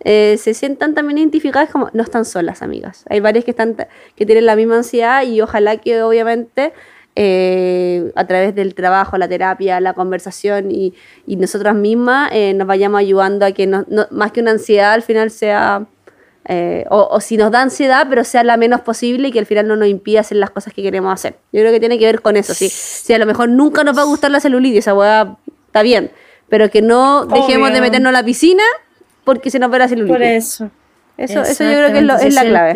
[0.05, 3.05] eh, se sientan también identificadas como no están solas, amigas.
[3.11, 3.75] Hay varias que, están,
[4.15, 6.73] que tienen la misma ansiedad y ojalá que obviamente
[7.17, 10.95] eh, a través del trabajo, la terapia, la conversación y,
[11.27, 14.93] y nosotras mismas eh, nos vayamos ayudando a que no, no- más que una ansiedad
[14.93, 15.87] al final sea,
[16.45, 19.47] eh, o, o si nos da ansiedad, pero sea la menos posible y que al
[19.47, 21.37] final no nos impida hacer las cosas que queremos hacer.
[21.53, 22.53] Yo creo que tiene que ver con eso.
[22.55, 25.83] Si, si a lo mejor nunca nos va a gustar la celulitis, esa hueá está
[25.83, 26.11] bien,
[26.49, 28.63] pero que no dejemos de meternos a la piscina
[29.25, 30.15] porque se nos ve la celulitis.
[30.17, 30.71] Por eso.
[31.19, 32.73] Eso, eso yo creo que es, lo- es la clave.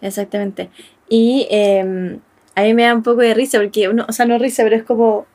[0.00, 0.70] Exactamente.
[1.08, 2.18] Y eh,
[2.54, 4.76] a mí me da un poco de risa, porque uno, o sea, no risa, pero
[4.76, 5.26] es como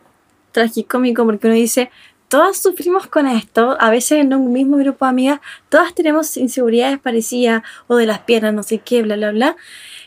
[0.52, 1.90] tragicómico, porque uno dice,
[2.28, 5.40] todas sufrimos con esto, a veces en un mismo grupo de amigas,
[5.70, 9.56] todas tenemos inseguridades parecidas, o de las piernas, no sé qué, bla, bla, bla.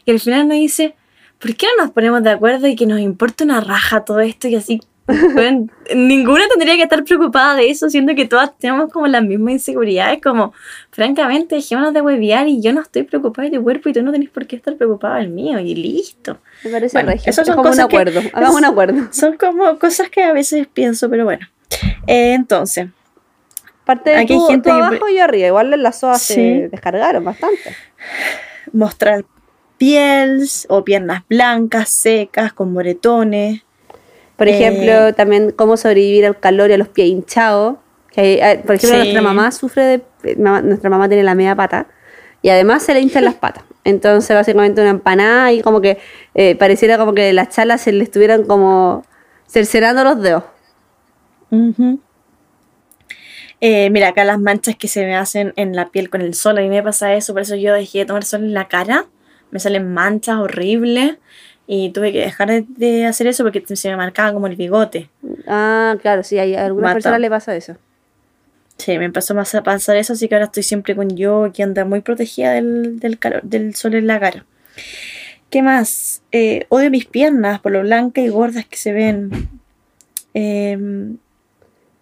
[0.04, 0.94] Y al final uno dice,
[1.38, 4.48] ¿por qué no nos ponemos de acuerdo y que nos importa una raja todo esto
[4.48, 4.80] y así?
[5.34, 9.52] Bueno, ninguna tendría que estar preocupada de eso, siendo que todas tenemos como las mismas
[9.54, 10.52] inseguridades, como
[10.90, 14.12] francamente, dejémonos de huevear y yo no estoy preocupada de tu cuerpo y tú no
[14.12, 16.38] tenés por qué estar preocupada del mío y listo.
[16.64, 17.30] Me parece Bueno, regio.
[17.30, 18.20] esas Es son como un que- acuerdo.
[18.32, 19.08] Hagamos un acuerdo.
[19.12, 21.46] Son como cosas que a veces pienso, pero bueno.
[22.06, 22.88] Eh, entonces,
[23.84, 25.48] Parte de Aquí hay gente tú que- abajo y arriba.
[25.48, 26.34] Igual las sodas Sí.
[26.34, 27.74] se descargaron bastante.
[28.72, 29.24] mostrar
[29.78, 33.62] pieles o piernas blancas, secas, con moretones.
[34.40, 37.76] Por Eh, ejemplo, también cómo sobrevivir al calor y a los pies hinchados.
[38.10, 39.02] Que hay- por ejemplo, Sí.
[39.02, 39.94] nuestra mamá sufre de.
[40.24, 41.88] eh, mamá- nuestra mamá tiene la media pata
[42.40, 43.64] y además se le hinchan las patas.
[43.84, 45.98] Entonces, básicamente, una empanada y como que
[46.34, 49.04] eh, pareciera como que las chalas se le estuvieran como
[49.46, 50.44] cercenando los dedos.
[53.60, 56.56] Eh, mira, acá las manchas que se me hacen en la piel con el sol,
[56.56, 59.04] a mí me pasa eso, por eso yo dejé de tomar sol en la cara,
[59.50, 61.16] me salen manchas horribles
[61.72, 65.08] y tuve que dejar de, de hacer eso porque se me marcaba como el bigote.
[65.46, 67.76] Ah, claro, sí, hay, a algunas personas le pasa eso.
[68.76, 71.62] Sí, me empezó más a pasar eso, así que ahora estoy siempre con yo, que
[71.62, 74.44] anda muy protegida del, del calor, del sol en la cara.
[75.48, 76.22] ¿Qué más?
[76.32, 79.30] Eh, odio mis piernas por lo blancas y gordas que se ven.
[80.34, 81.18] Em,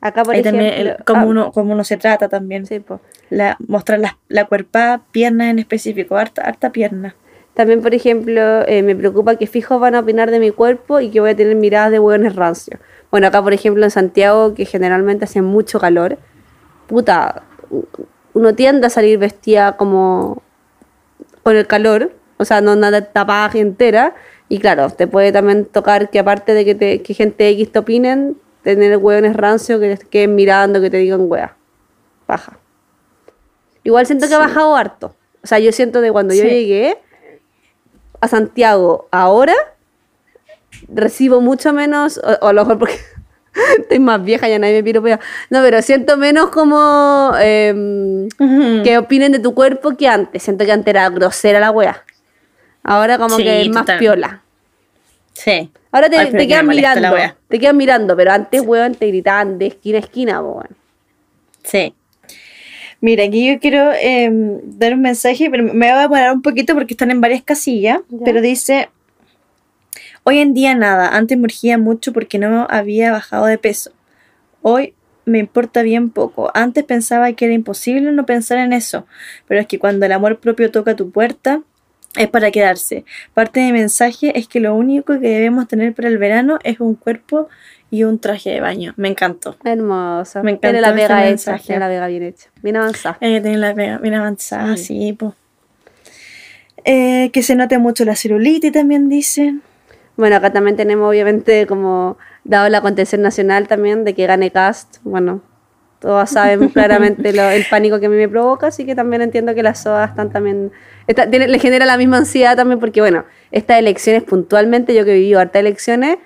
[0.01, 0.53] Acá, por ejemplo.
[0.63, 2.65] también el- cómo, ah, uno, se trata también.
[2.65, 2.83] sí.
[3.29, 7.15] La, mostrar la, la cuerpada, piernas en específico, harta, harta pierna.
[7.59, 11.11] También, por ejemplo, eh, me preocupa que fijos van a opinar de mi cuerpo y
[11.11, 12.79] que voy a tener miradas de hueones rancios.
[13.11, 16.19] Bueno, acá, por ejemplo, en Santiago, que generalmente hace mucho calor,
[16.87, 17.43] puta,
[18.33, 20.41] uno tiende a salir vestida como
[21.43, 24.15] con el calor, o sea, no nada tapada entera.
[24.49, 27.81] Y claro, te puede también tocar que aparte de que, te, que gente X te
[27.81, 31.57] opinen, tener hueones rancios que te queden mirando, que te digan hueá.
[32.29, 32.57] Baja.
[33.83, 35.17] Igual siento que ha bajado harto.
[35.43, 36.99] O sea, yo siento de cuando yo llegué
[38.21, 39.55] a Santiago ahora,
[40.89, 42.99] recibo mucho menos, o, o a lo mejor porque
[43.79, 45.21] estoy más vieja, ya nadie me piropea.
[45.51, 48.29] No, pero siento menos como em,
[48.83, 50.43] que opinen de tu cuerpo que antes.
[50.43, 52.05] Siento que antes era grosera la wea.
[52.83, 54.43] Ahora como Sí, que es más piola.
[55.33, 55.71] Sí.
[55.93, 57.17] Ahora te, te que quedan mirando.
[57.49, 60.69] Te quedan mirando, pero antes, weón, te gritaban de esquina a esquina, weón.
[61.65, 61.95] Sí.
[63.01, 66.75] Mira, aquí yo quiero em, dar un mensaje, pero me voy a parar un poquito
[66.75, 68.19] porque están en varias casillas, Ya.
[68.25, 68.89] pero dice,
[70.25, 73.93] hoy en día nada, antes me urgía mucho porque no había bajado de peso.
[74.63, 74.95] Hoy
[75.25, 76.51] me importa bien poco.
[76.55, 79.07] Antes pensaba que era imposible no pensar en eso,
[79.47, 81.63] pero es que cuando el amor propio toca tu puerta,
[82.17, 83.05] es para quedarse.
[83.35, 86.81] Parte de mi mensaje es que lo único que debemos tener para el verano es
[86.81, 87.49] un cuerpo
[87.91, 88.93] y un traje de baño.
[88.97, 89.57] Me encantó.
[89.65, 90.43] Hermosa.
[90.43, 92.49] Me Tiene encantó la este pega hecha, tiene la pega bien hecha.
[92.63, 93.19] Bien avanzada.
[93.19, 94.85] Que tener la pega bien avanzada, Sí.
[94.85, 95.35] sí, po.
[96.85, 99.63] Eh, que se note mucho la celulitis también dicen.
[100.17, 104.99] Bueno, acá también tenemos, obviamente, como dado la contención nacional también de que gane Cast.
[105.05, 105.43] Bueno,
[106.01, 109.55] todos sabemos claramente lo- el pánico que a mí me provoca, así que también entiendo
[109.55, 110.73] que las sodas están también.
[111.07, 115.13] está- tiene- le genera la misma ansiedad también, porque, bueno, estas elecciones puntualmente, yo que
[115.13, 116.19] he vivido hartas elecciones,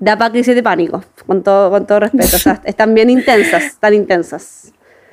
[0.00, 2.36] da para crisis de pánico, con todo, con todo respeto.
[2.36, 4.72] O sea, están bien intensas, tan intensas.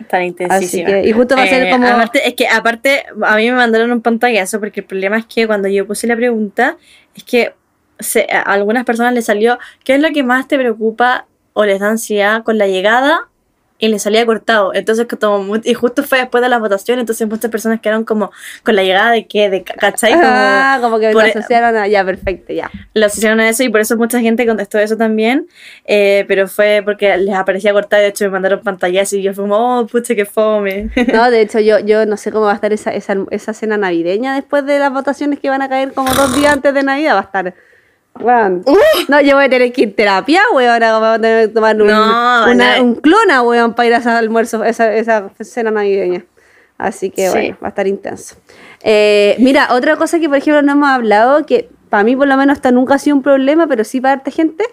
[0.09, 0.87] Tan intensísima.
[0.89, 3.91] que- y justo va a ser como- aparte- es que aparte, a mí me mandaron
[3.91, 6.77] un pantallazo porque el problema es que cuando yo puse la pregunta,
[7.15, 7.53] es que
[7.99, 11.79] se- a algunas personas les salió, ¿qué es lo que más te preocupa o les
[11.79, 13.29] da ansiedad con la llegada
[13.77, 14.73] y le salía cortado.
[14.73, 18.31] Entonces, como, y justo fue después de las votaciones, entonces muchas personas quedaron como
[18.63, 20.13] con la llegada de que, de, ¿cachai?
[20.13, 21.87] Como, Ah, como que lo por- asociaron a.
[21.87, 22.71] Ya, perfecto, ya.
[22.93, 25.47] lo asociaron a eso y por eso mucha gente contestó eso también,
[25.85, 29.33] eh, pero fue porque les aparecía cortado y de hecho me mandaron pantallas y yo
[29.33, 30.89] fue como, oh, pucha, qué fome.
[31.13, 33.77] No, de hecho, yo, yo no sé cómo va a estar esa, esa, esa cena
[33.77, 37.15] navideña después de las votaciones que van a caer como dos días antes de Navidad.
[37.15, 37.53] Va a estar.
[38.19, 38.63] Weón.
[39.09, 40.71] No, yo voy a tener que ir a terapia, weón.
[40.83, 42.83] Ahora voy a tener que tomar un, No, una- no.
[42.83, 46.23] un clona, weón, para ir a ese almuerzo, esa, esa cena navideña.
[46.77, 47.31] Así que Sí.
[47.31, 48.35] bueno, va a estar intenso.
[48.83, 52.35] Eh, mira, otra cosa que por ejemplo no hemos hablado, que para mí por lo
[52.37, 54.65] menos hasta nunca ha sido un problema, pero sí para harta gente,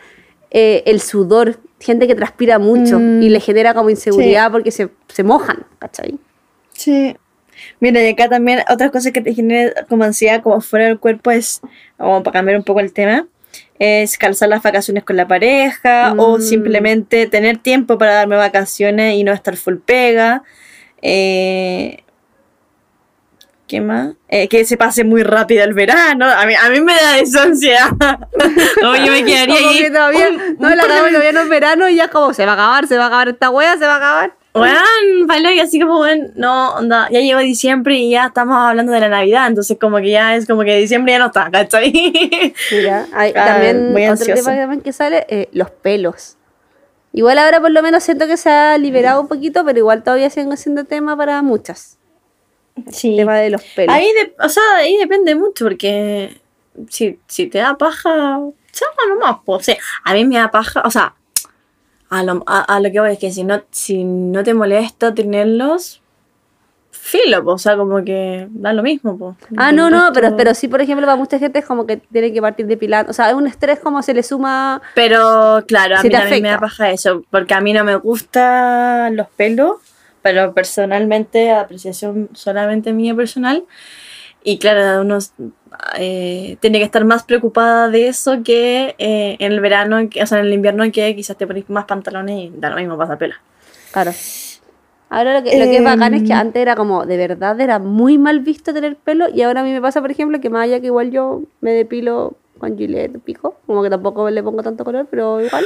[0.51, 1.59] eh, el sudor.
[1.81, 3.23] Gente que transpira mucho Mm.
[3.23, 6.17] y le genera como inseguridad porque se, se mojan, ¿cachai?
[6.73, 7.17] Sí.
[7.81, 11.31] Mira, y acá también otras cosas que te genera como ansiedad, como fuera del cuerpo,
[11.33, 11.61] es,
[11.99, 13.27] como para cambiar un poco el tema,
[13.85, 16.41] es calzar las vacaciones con la pareja o Mm.
[16.41, 20.43] simplemente tener tiempo para darme vacaciones y no estar full pega.
[21.01, 21.99] Eh,
[23.67, 24.15] ¿Qué más?
[24.29, 26.27] Eh, que se pase muy rápido el verano.
[26.27, 27.89] A mí, a mí me da esa ansiedad.
[28.81, 29.79] Como yo me quedaría ahí.
[29.79, 32.45] que todavía, un- no un la acabamos todavía no es verano y ya como se
[32.45, 34.35] va a acabar, se va a acabar esta wea, se va a acabar.
[34.55, 38.93] Weón, vale, y así como, weón, no, onda, ya llegó diciembre y ya estamos hablando
[38.93, 41.91] de la Navidad, entonces como que ya es como que diciembre ya no está, ¿cachai?
[42.71, 46.37] Mira, hay Ah, también muy otro tema que también que sale, eh, los pelos.
[47.15, 50.29] Igual ahora por lo menos siento que se ha liberado un poquito, pero igual todavía
[50.31, 51.99] siguen siendo tema para muchas.
[52.87, 53.17] El Sí.
[53.17, 53.95] tema de los pelos.
[53.95, 56.41] Ahí, de, o sea, ahí depende mucho, porque
[56.91, 58.39] si, si te da paja,
[58.73, 61.15] chama nomás, pues, o sea, a mí me da paja, o sea,
[62.13, 65.15] a lo, a, a lo que voy es que si no, si no te molesta
[65.15, 66.03] tenerlos,
[66.91, 69.37] filo, pues, o sea, como que da lo mismo, pues.
[69.57, 72.33] Ah, no, no, pero, pero sí, por ejemplo, para mucha gente es como que tiene
[72.33, 73.11] que partir depilando.
[73.11, 74.83] O sea, es un estrés como se le suma.
[74.95, 79.17] Pero claro, a mí también me da paja eso, porque a mí no me gustan
[79.17, 79.77] los pelos,
[80.21, 83.65] pero personalmente, apreciación solamente mía personal.
[84.45, 85.19] Y claro, uno
[85.99, 90.39] eh, tiene que estar más preocupada de eso que eh, en el verano, o sea,
[90.41, 93.41] en el invierno, que quizás te pones más pantalones y da lo mismo pasa pela.
[93.93, 94.13] Claro.
[95.11, 96.39] Ahora lo que, lo que es bacán es que Em.
[96.39, 99.29] antes era como, de verdad, era muy mal visto tener pelo.
[99.29, 101.73] Y ahora a mí me pasa, por ejemplo, que más allá que igual yo me
[101.73, 105.65] depilo con Gillette pico, como que tampoco le pongo tanto color, pero igual.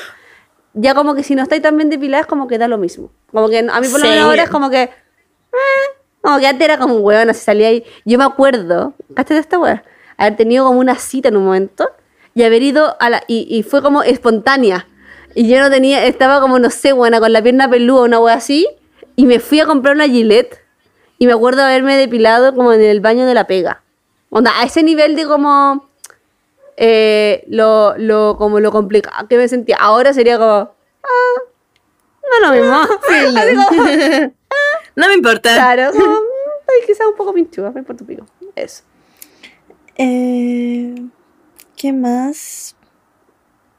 [0.75, 3.11] Ya como que si no estáis tan bien depiladas, como que da lo mismo.
[3.33, 4.09] Como que a mí por lo Sí.
[4.09, 4.83] menos ahora es como que.
[4.83, 4.89] eh,
[6.21, 7.85] como que antes era como un hueón, así salía ahí.
[8.05, 9.85] Yo me acuerdo, ¿cachaste de esta hueá?
[10.19, 11.91] Haber tenido como una cita en un momento
[12.35, 13.23] y haber ido a la.
[13.29, 14.87] Y, y fue como espontánea.
[15.35, 18.35] Y yo no tenía, estaba como, no sé, buena, con la pierna peluda, una hueá
[18.35, 18.67] así.
[19.17, 20.59] Y me fui a comprar una Gillette.
[21.19, 23.83] Y me acuerdo haberme depilado como en el baño de la pega.
[24.31, 25.89] Onda, a ese nivel de como.
[26.77, 29.77] eh, lo, lo, como lo complicado que me sentía.
[29.79, 30.71] Ahora sería como.
[31.05, 31.41] Ah,
[32.43, 32.81] no lo mismo.
[33.07, 34.31] Como,
[34.97, 35.55] No me importa.
[35.55, 36.05] claro, como.
[36.07, 36.19] mm,
[36.69, 38.27] Ay, quizás un poco pinchuda, me importa un pico.
[38.57, 38.83] Eso.
[39.97, 40.95] Eh,
[41.77, 42.77] ¿Qué más?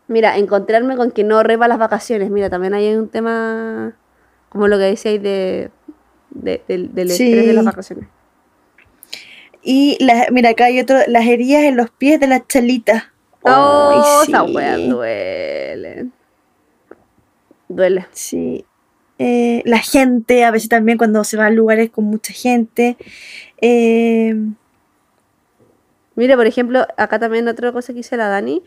[0.07, 2.29] Mira, encontrarme con que no repa las vacaciones.
[2.29, 3.95] Mira, también hay un tema.
[4.49, 5.69] Como lo que decíais de,
[6.29, 7.23] de- del, del Sí.
[7.25, 8.07] estrés de las vacaciones.
[9.61, 13.05] Y la- mira, acá hay otro, las heridas en los pies de las chalitas.
[13.41, 14.53] Oh, esa sí.
[14.55, 16.07] wea duele.
[17.67, 18.05] Duele.
[18.11, 18.65] Sí.
[19.19, 22.97] Eh, la gente, a veces también cuando se va a lugares con mucha gente.
[23.59, 24.35] Eh,
[26.17, 28.63] Mira, por ejemplo, acá también otra cosa que dice la Dani,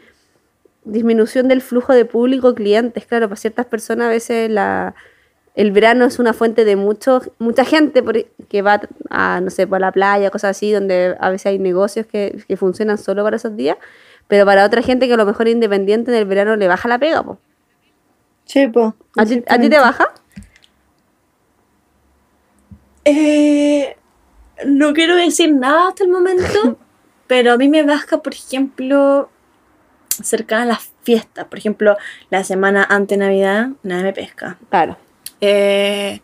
[0.84, 3.04] disminución del flujo de público clientes.
[3.04, 4.94] Claro, para ciertas personas a veces la,
[5.56, 8.80] el verano es una fuente de mucho, mucha gente por- que va
[9.10, 12.56] a, no sé, por la playa, cosas así, donde a veces hay negocios que, que
[12.56, 13.76] funcionan solo para esos días,
[14.28, 16.88] pero para otra gente que a lo mejor es independiente en el verano le baja
[16.88, 17.22] la pega.
[17.24, 17.38] po.
[18.44, 18.94] sí, po.
[19.16, 20.06] ¿A ti, a ti te baja?
[23.04, 23.96] Eh,
[24.66, 26.78] no quiero decir nada hasta el momento,
[27.30, 29.30] pero a mí me baja, por ejemplo,
[30.20, 31.44] cercana a las fiestas.
[31.44, 31.96] Por ejemplo,
[32.28, 34.58] la semana ante Navidad, nada me pesca.
[34.68, 34.96] Claro.
[35.40, 36.20] Eh,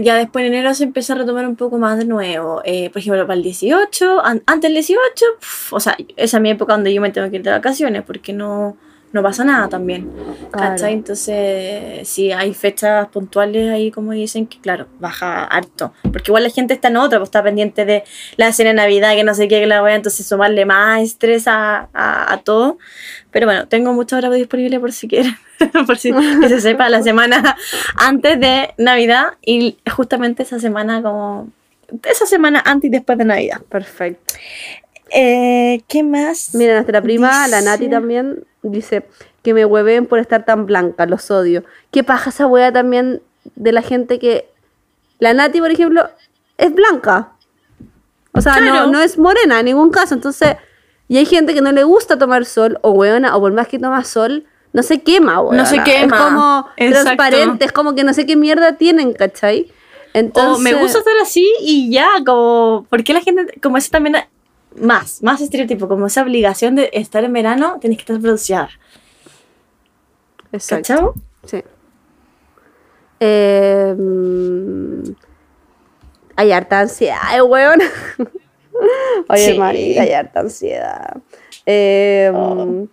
[0.00, 2.62] ya después en enero se empieza a retomar un poco más de nuevo.
[2.64, 6.40] Eh, por ejemplo, para el 18, an- antes del 18, pf, o sea, esa es
[6.40, 8.76] mi época donde yo me tengo que ir de vacaciones porque no,
[9.12, 10.10] no pasa nada también.
[10.50, 10.74] Claro.
[10.74, 10.92] ¿Cachai?
[10.92, 15.92] Entonces, sí, hay fechas puntuales ahí, como dicen, que claro, baja harto.
[16.02, 18.04] Porque igual la gente está en otra, pues está pendiente de
[18.36, 21.02] la cena de Navidad, que no sé qué, que la voy a entonces sumarle más
[21.02, 22.78] estrés a, a, a todo.
[23.30, 25.36] Pero bueno, tengo mucha hora disponible por si quieren,
[25.86, 27.56] por si que se sepa la semana
[27.96, 31.50] antes de Navidad y justamente esa semana como...
[32.02, 33.60] Esa semana antes y después de Navidad.
[33.68, 34.34] Perfecto.
[35.10, 36.54] Eh, ¿Qué más?
[36.54, 39.06] Mira, nuestra prima, la Nati también, dice
[39.42, 41.62] que me hueven por estar tan blanca, los odio.
[41.92, 43.22] ¿Qué paja esa wea también?
[43.54, 44.50] de la gente que.
[45.20, 46.10] La Nati, por ejemplo,
[46.58, 47.32] es blanca.
[48.32, 48.86] O sea, no, Claro.
[48.88, 50.14] no es morena en ningún caso.
[50.14, 50.56] Entonces,
[51.08, 53.78] y hay gente que no le gusta tomar sol, o weona, o por más que
[53.78, 55.62] toma sol, no se quema, weona.
[55.62, 56.16] No se quema.
[56.16, 57.04] Es como Exacto.
[57.04, 59.70] transparente, es como que no sé qué mierda tienen, ¿cachai?
[60.12, 63.90] Entonces, o me gusta estar así y ya, como, ¿por qué la gente, como ese
[63.90, 64.16] también,
[64.80, 68.70] más, más estereotipo, como esa obligación de estar en verano, tienes que estar bronceada,
[70.52, 70.82] Exacto.
[70.94, 71.14] ¿cachao?
[71.44, 71.62] Sí.
[73.20, 73.94] Eh,
[76.36, 77.80] hay harta ansiedad, eh, weón.
[79.28, 79.50] Oye, Sí.
[79.52, 81.16] hermanita, hay harta ansiedad.
[81.64, 82.86] Eh, Oh.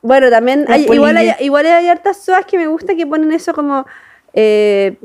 [0.00, 3.52] Bueno, también hay, igual, hay, igual hay hartas soas que me gusta que ponen eso
[3.52, 3.84] como...
[4.32, 4.96] eh,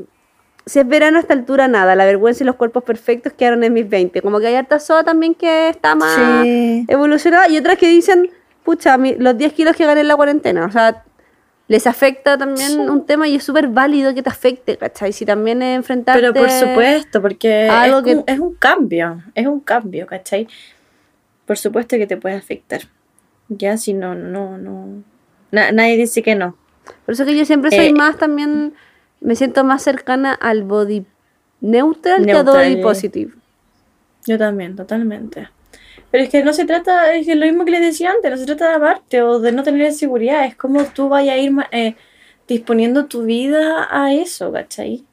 [0.66, 1.94] si es verano a esta altura, nada.
[1.94, 4.22] La vergüenza y los cuerpos perfectos quedaron en mis 20.
[4.22, 6.84] Como que hay harta soa también que está más Sí.
[6.88, 7.48] evolucionada.
[7.48, 8.30] Y otras que dicen,
[8.64, 10.64] pucha, los 10 kilos que gané en la cuarentena.
[10.64, 11.04] O sea,
[11.68, 12.78] les afecta también Sí.
[12.78, 15.12] un tema y es súper válido que te afecte, ¿cachai?
[15.12, 16.20] Si también es enfrentarte...
[16.20, 20.46] Pero por supuesto, porque Algo es, que- un, es un cambio, es un cambio, ¿cachai?
[21.46, 22.80] Por supuesto que te puede afectar.
[23.48, 25.02] Ya, si no, no, no.
[25.50, 26.56] na- nadie dice que no.
[27.04, 28.74] Por eso que yo siempre soy Eh, más también...
[29.24, 31.06] Me siento más cercana al body
[31.62, 33.32] neutral, que a body positive.
[34.26, 35.48] Yo también, totalmente.
[36.10, 38.36] Pero es que no se trata, es que lo mismo que les decía antes, no
[38.36, 41.52] se trata de amarte o de no tener inseguridad, es como tú vayas a ir
[41.72, 41.96] eh,
[42.46, 45.06] disponiendo tu vida a eso, ¿cachai?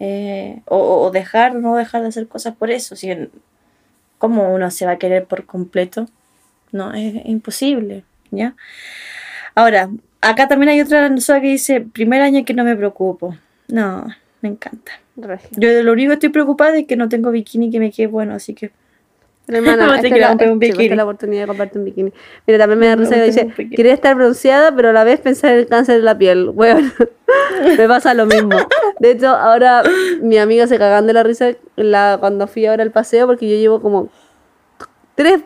[0.00, 2.96] Eh, o, o dejar no dejar de hacer cosas por eso.
[2.96, 3.14] Si,
[4.16, 6.06] ¿Cómo uno se va a querer por completo?
[6.70, 8.56] No, es imposible, ¿ya?
[9.54, 9.90] Ahora,
[10.22, 13.36] acá también hay otra cosa que dice, primer año que no me preocupo.
[13.68, 14.06] No,
[14.40, 14.92] me encanta.
[15.16, 15.50] Regio.
[15.52, 18.34] Yo lo único que estoy preocupada es que no tengo bikini que me quede bueno,
[18.34, 18.70] así que...
[19.48, 20.96] Hermana, a esta es la, un sí, pues, esta es bikini.
[20.96, 22.12] la oportunidad de comprarte un bikini.
[22.46, 23.76] Mira, también me da risa que dice, bikini.
[23.76, 26.48] quería estar bronceada, pero a la vez pensar en el cáncer de la piel.
[26.54, 26.92] Weón,
[27.76, 28.56] me pasa lo mismo.
[29.00, 29.82] De hecho, ahora
[30.22, 33.56] mi amiga se cagan de la risa la, cuando fui ahora al paseo porque yo
[33.56, 34.08] llevo como
[35.14, 35.42] tres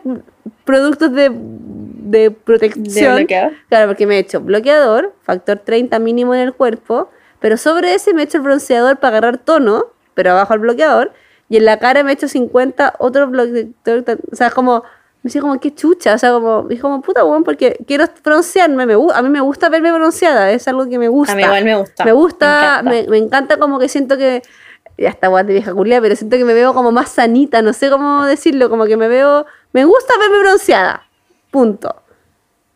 [0.65, 3.15] productos de, de protección.
[3.17, 3.53] bloqueador?
[3.69, 8.13] Claro, porque me he hecho bloqueador, factor 30 mínimo en el cuerpo, pero sobre ese
[8.13, 11.11] me he hecho el bronceador para agarrar tono, pero abajo el bloqueador,
[11.49, 14.83] y en la cara me he hecho 50 otro bloqueador, tan- o sea, como,
[15.23, 18.85] me dice como, qué chucha, o sea, como, dije como, puta, weón, porque quiero broncearme,
[18.85, 21.33] me, a mí me gusta verme bronceada, es algo que me gusta.
[21.33, 22.03] A mí igual me gusta.
[22.05, 23.11] Me gusta, Me encanta.
[23.11, 24.41] me, me encanta como que siento que,
[24.97, 27.73] ya está guay de vieja culia, pero siento que me veo como más sanita, no
[27.73, 31.07] sé cómo decirlo, como que me veo, me gusta verme bronceada,
[31.51, 31.95] punto.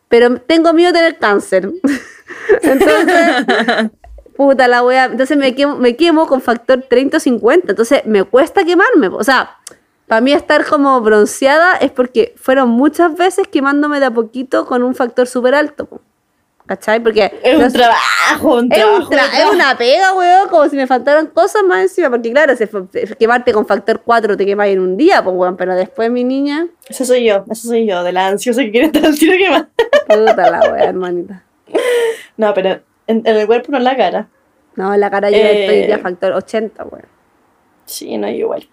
[0.08, 1.70] Pero tengo miedo de tener cáncer.
[2.62, 3.90] Entonces,
[4.36, 8.24] puta la wea, entonces me quemo, me quemo con factor 30 o 50, entonces me
[8.24, 9.58] cuesta quemarme, o sea,
[10.06, 14.82] para mí estar como bronceada es porque fueron muchas veces quemándome de a poquito con
[14.82, 15.88] un factor súper alto.
[16.66, 17.00] ¿Cachai?
[17.00, 19.10] Porque Es un trabajo, un es, un trabajo.
[19.10, 22.08] tra- es una pega, weón, como si me faltaran cosas más encima.
[22.08, 22.66] Porque claro, si
[23.18, 26.68] quemarte con factor 4 te quemas en un día, pues weón, pero después mi niña,
[26.88, 29.50] Eso soy yo, eso soy yo, de la ansiosa que quiere estar al tiro que
[29.50, 29.66] más.
[30.06, 31.42] puta la weá, hermanita.
[32.36, 34.28] No, pero en, en el cuerpo no en la cara.
[34.76, 35.64] No, en la cara yo Eh.
[35.66, 37.04] estoy ya factor 80, weón.
[37.84, 38.66] Sí, no, igual.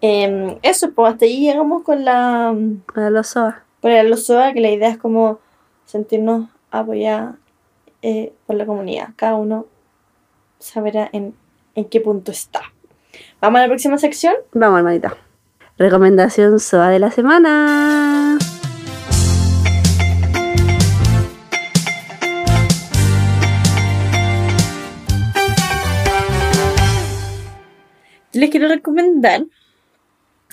[0.00, 2.48] Em, eso, pues hasta ahí llegamos con la.
[2.94, 3.64] A los SOA.
[3.82, 5.40] Con el SOA, que la idea es como
[5.84, 7.36] sentirnos apoyados
[8.02, 9.08] eh, por la comunidad.
[9.16, 9.66] Cada uno
[10.58, 11.34] sabrá en,
[11.74, 12.62] en qué punto está.
[13.40, 14.34] Vamos a la próxima sección.
[14.52, 15.16] Vamos, hermanita.
[15.78, 18.38] Recomendación SOA de la semana.
[28.32, 29.46] Les quiero recomendar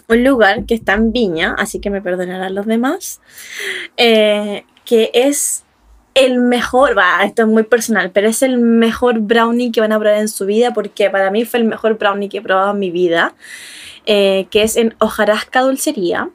[0.08, 3.22] un lugar que está en Viña, así que me perdonarán los demás,
[3.98, 5.65] eh, que es
[6.16, 10.00] el mejor, va, esto es muy personal, pero es el mejor brownie que van a
[10.00, 12.80] probar en su vida, porque para mí fue el mejor brownie que he probado en
[12.80, 13.36] mi vida,
[14.06, 16.30] eh, que es en Hojarasca Dulcería.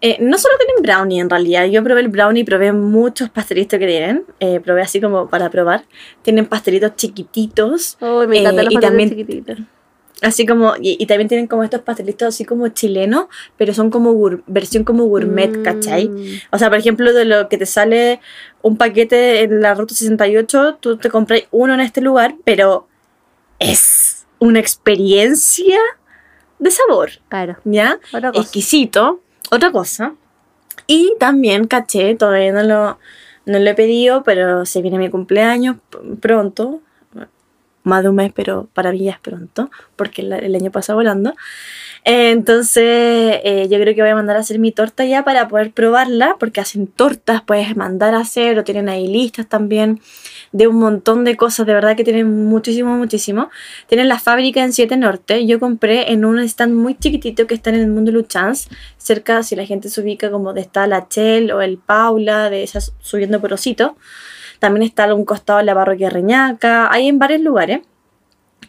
[0.00, 3.78] Eh, no solo tienen brownie en realidad, yo probé el brownie y probé muchos pastelitos
[3.78, 5.84] que tienen, eh, probé así como para probar.
[6.22, 9.58] Tienen pastelitos chiquititos, me encantan los y también- chiquititos.
[10.20, 13.26] Así como, y, y también tienen como estos pastelitos así como chilenos,
[13.56, 14.12] pero son como
[14.48, 15.62] versión como gourmet, Mm.
[15.62, 16.10] ¿cachai?
[16.50, 18.20] O sea, por ejemplo, de lo que te sale
[18.62, 22.88] un paquete en la ruta 68, tú te compras uno en este lugar, pero
[23.60, 25.78] es una experiencia
[26.58, 27.56] de sabor, Claro.
[27.64, 28.00] ¿ya?
[28.12, 28.42] Otra cosa.
[28.42, 29.20] Exquisito,
[29.50, 30.14] otra cosa.
[30.88, 32.98] Y también caché, todavía no lo,
[33.46, 35.76] no lo he pedido, pero se viene mi cumpleaños
[36.20, 36.80] pronto,
[37.88, 41.34] más de un mes, pero para mí ya es pronto, porque el, año pasa volando.
[42.04, 45.72] Entonces, eh, yo creo que voy a mandar a hacer mi torta ya para poder
[45.72, 50.00] probarla, porque hacen tortas, puedes mandar a hacer, o tienen ahí listas también
[50.52, 53.50] de un montón de cosas, de verdad que tienen muchísimo, muchísimo.
[53.86, 57.70] Tienen la fábrica en 7 Norte, yo compré en un stand muy chiquitito que está
[57.70, 61.50] en el mundo Luchans, cerca, si la gente se ubica como de está la Chel
[61.52, 63.96] o el Paula, de esas subiendo por Osito.
[64.58, 67.80] También está a un costado la parroquia Reñaca, hay en varios lugares.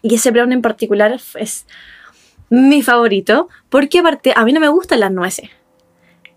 [0.01, 1.65] Y ese brownie en particular es
[2.49, 5.49] mi favorito, porque aparte a mí no me gustan las nueces.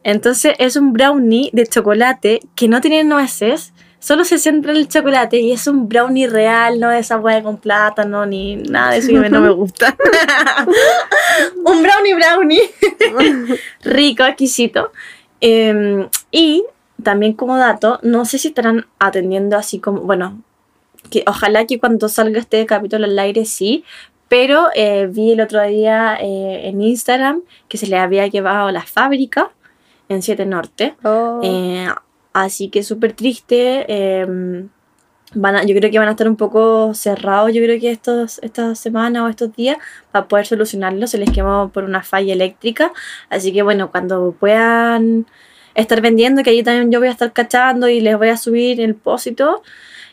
[0.04, 4.88] Entonces es un brownie de chocolate que no tiene nueces, solo se centra en el
[4.88, 8.98] chocolate y es un brownie real, no de esa hueá con plátano ni nada de
[8.98, 9.96] eso que no me gusta.
[11.64, 12.70] un brownie brownie.
[13.84, 14.92] Rico, exquisito.
[15.40, 16.64] Em, y
[17.02, 20.42] también como dato, no sé si estarán atendiendo así como, bueno,
[21.10, 23.84] que ojalá que cuando salga este capítulo al aire sí,
[24.28, 28.82] pero eh, vi el otro día eh, en Instagram que se le había llevado la
[28.82, 29.50] fábrica
[30.08, 30.94] en 7 Norte.
[31.02, 31.40] Oh.
[31.42, 31.88] Eh,
[32.32, 33.84] así que súper triste.
[34.20, 34.68] em,
[35.34, 38.38] van a- yo creo que van a estar un poco cerrados, yo creo que estos,
[38.42, 39.78] esta semana o estos días,
[40.10, 41.06] para poder solucionarlo.
[41.06, 42.92] Se les quemó por una falla eléctrica.
[43.30, 45.26] Así que bueno, cuando puedan
[45.74, 48.80] estar vendiendo, que ahí también yo voy a estar cachando y les voy a subir
[48.80, 49.62] el pósito,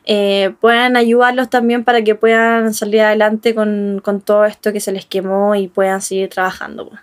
[0.06, 4.92] eh, puedan ayudarlos también para que puedan salir adelante con, con todo esto que se
[4.92, 6.90] les quemó y puedan seguir trabajando.
[6.90, 7.02] pues.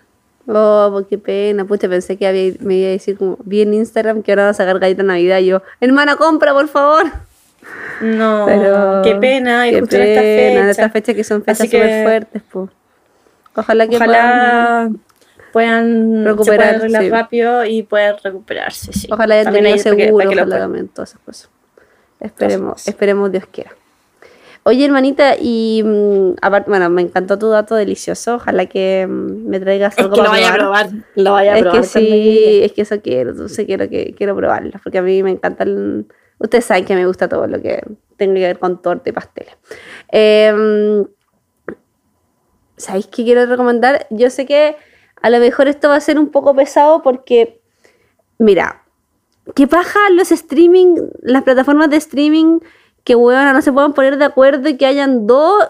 [0.49, 1.65] Oh, pues qué pena.
[1.65, 4.49] Pucha, pensé que había- me iba a decir como, vi en Instagram que ahora va
[4.49, 5.39] a sacar galleta Navidad.
[5.39, 7.05] Y yo, hermana, compra, por favor.
[8.01, 10.59] No, Pero qué pena, y qué justo en pena, fecha.
[10.63, 12.69] en estas fechas que son fechas súper fuertes, pues.
[13.55, 14.11] Ojalá que Ojalá
[14.89, 14.99] puedan
[15.53, 17.09] Recuperar, recuperar arreglar sí.
[17.09, 18.93] rápido y poder recuperarse.
[18.93, 19.07] Sí.
[19.11, 20.87] Ojalá También tenido para que- seguro, para que lo ojalá puedan.
[20.89, 21.49] todas esas cosas.
[22.19, 23.71] Esperemos, esperemos Dios quiera.
[24.63, 28.35] Oye, hermanita, y mm, aparte, bueno, me encantó tu dato delicioso.
[28.35, 30.87] Ojalá que mm, me traigas Es algo que lo para vaya a probar.
[30.89, 31.05] probar.
[31.15, 31.81] Lo vaya a Es probar.
[31.81, 35.23] que cuando sí, es que eso quiero, entonces quiero que quiero probarlo, porque a mí
[35.23, 36.05] me encanta el-
[36.39, 37.81] Ustedes saben que me gusta todo lo que
[38.17, 39.55] tenga que ver con torta y pasteles.
[40.11, 41.03] Eh,
[42.75, 44.05] ¿Sabéis qué quiero recomendar?
[44.11, 44.75] Yo sé que
[45.21, 47.61] a lo mejor esto va a ser un poco pesado porque,
[48.37, 48.83] mira,
[49.55, 52.59] ¿qué paja los streaming, las plataformas de streaming
[53.03, 55.69] que huevona no se puedan poner de acuerdo y que hayan dos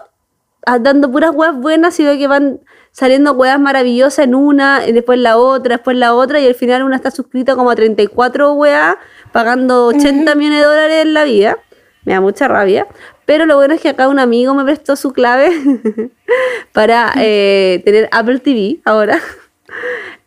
[0.66, 2.60] ah, dando puras weas buenas, sino que van
[2.90, 6.82] saliendo weas maravillosas en una, y después la otra, después la otra, y al final
[6.82, 8.96] una está suscrita como a 34 weas,
[9.30, 11.58] pagando 80 millones de dólares en la vida.
[12.04, 12.88] Me da mucha rabia.
[13.28, 15.50] Pero lo bueno es que acá un amigo me prestó su clave
[16.72, 19.20] para eh, tener Apple TV ahora.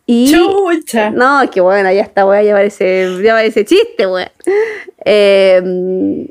[0.06, 1.10] Y Chucha.
[1.10, 4.30] no, qué buena, ya está, wea, ya parece, ya parece chiste, wea.
[5.04, 6.28] Eh,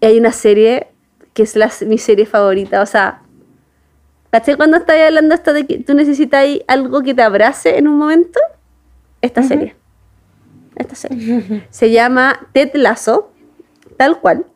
[0.00, 0.88] hay una serie
[1.34, 3.22] que es la, mi serie favorita, o sea,
[4.32, 7.96] ¿caché cuando estaba hablando esto de que tú necesitas algo que te abrace en un
[7.96, 8.40] momento?
[9.22, 9.76] Esta serie.
[10.74, 11.64] Esta serie.
[11.70, 13.30] Se llama Ted Lasso,
[13.96, 14.46] tal cual.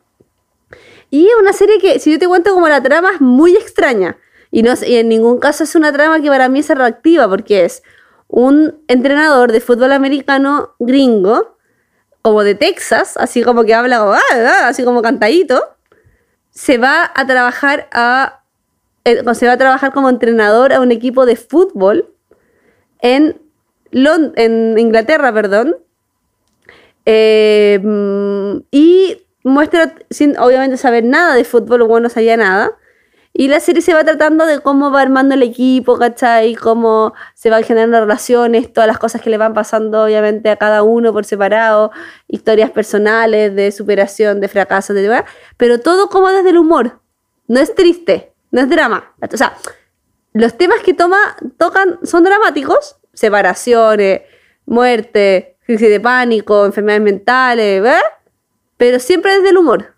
[1.09, 4.17] Y es una serie que, si yo te cuento como la trama, es muy extraña.
[4.51, 7.65] Y, no, y en ningún caso es una trama que para mí es atractiva, porque
[7.65, 7.83] es
[8.27, 11.57] un entrenador de fútbol americano gringo,
[12.21, 15.61] como de Texas, así como que habla "Ah, ah", así como cantadito,
[16.51, 18.41] se va a trabajar a
[19.03, 22.09] eh, se va a trabajar como entrenador a un equipo de fútbol
[23.01, 23.39] en,
[23.91, 25.77] Lon- en Inglaterra, perdón.
[27.05, 27.79] Eh,
[28.71, 32.77] y muestra, sin obviamente saber nada de fútbol, bueno, no sabía nada.
[33.37, 36.55] Y la serie se va tratando de cómo va armando el equipo, ¿cachai?
[36.55, 40.83] Cómo se van generando relaciones, todas las cosas que le van pasando, obviamente, a cada
[40.83, 41.91] uno por separado,
[42.29, 45.25] historias personales, de superación, de fracasos, de demás.
[45.57, 47.01] Pero todo como desde el humor.
[47.47, 49.13] No es triste, no es drama.
[49.21, 49.57] O sea,
[50.31, 51.17] los temas que toma,
[51.57, 54.21] tocan son dramáticos, separaciones,
[54.65, 58.01] muerte, crisis de pánico, enfermedades mentales, ¿verdad?
[58.77, 59.93] Pero siempre desde el humor.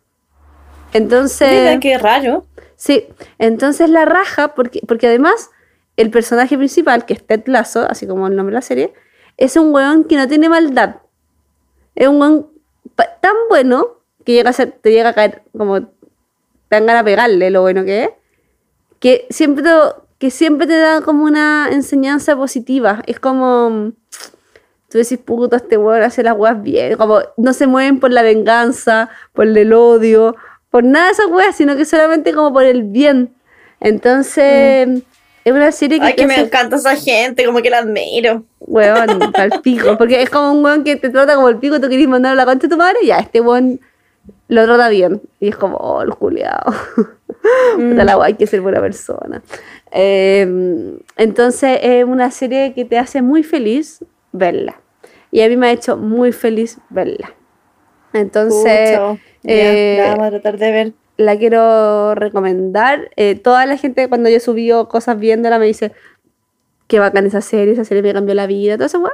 [0.94, 2.46] Entonces, Mira, qué raro.
[2.76, 3.06] sí,
[3.40, 5.50] entonces la raja, porque, porque además
[5.98, 8.94] el personaje principal, que es Ted Lasso, así como el nombre de la serie,
[9.36, 10.98] es un weón que no tiene maldad.
[11.96, 12.48] Es un weón
[12.96, 15.88] tan bueno que llega a ser, te llega a caer como te
[16.70, 18.10] dan ganas de pegarle lo bueno que es,
[19.00, 19.70] que siempre, te,
[20.20, 23.02] que siempre te da como una enseñanza positiva.
[23.08, 23.94] Es como,
[24.90, 28.22] tú decís, puto, este weón hace las weas bien, como no se mueven por la
[28.22, 30.36] venganza, por el odio,
[30.70, 33.34] por nada de esas weas, sino que solamente como por el bien.
[33.80, 34.88] Entonces,
[35.46, 38.44] es una serie que Ay, que me hace- encanta esa gente, como que la admiro.
[38.60, 39.98] Weón, al pico.
[39.98, 42.36] Porque es como un weón que te trata como el pico, tú querés mandar a
[42.36, 43.80] la concha de tu madre, ya, este weón
[44.50, 45.22] lo trata bien.
[45.40, 46.74] Y es como, oh, el culiao.
[47.76, 49.42] Puta la guay, hay que ser buena persona.
[49.92, 54.04] Eh, entonces es una serie que te hace muy feliz
[54.38, 54.82] verla.
[55.32, 57.34] Y a mí me ha hecho muy feliz verla.
[58.14, 60.94] Entonces, ya, eh, la vamos a tratar de ver.
[61.18, 63.12] la quiero recomendar.
[63.16, 65.92] Eh, toda la gente cuando yo subió cosas viéndola me dice,
[66.88, 69.14] qué bacán esa serie, esa serie me cambió la vida, todo eso, weón.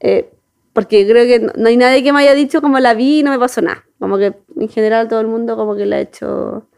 [0.00, 0.30] Eh,
[0.72, 3.22] porque creo que no, no hay nadie que me haya dicho como la vi y
[3.22, 3.84] no me pasó nada.
[3.98, 6.68] Como que en general todo el mundo como que la ha hecho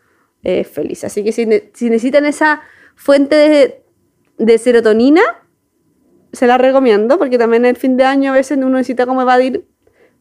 [0.44, 1.04] eh, feliz.
[1.04, 2.62] Así que si, ne- si necesitan esa
[2.94, 3.82] fuente de,
[4.38, 5.22] de serotonina,
[6.32, 9.66] se la recomiendo, porque también el fin de año a veces uno necesita como evadir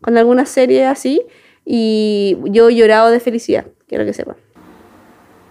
[0.02, 1.22] con alguna serie así.
[1.66, 4.38] Y yo he llorado de felicidad, quiero que sepan.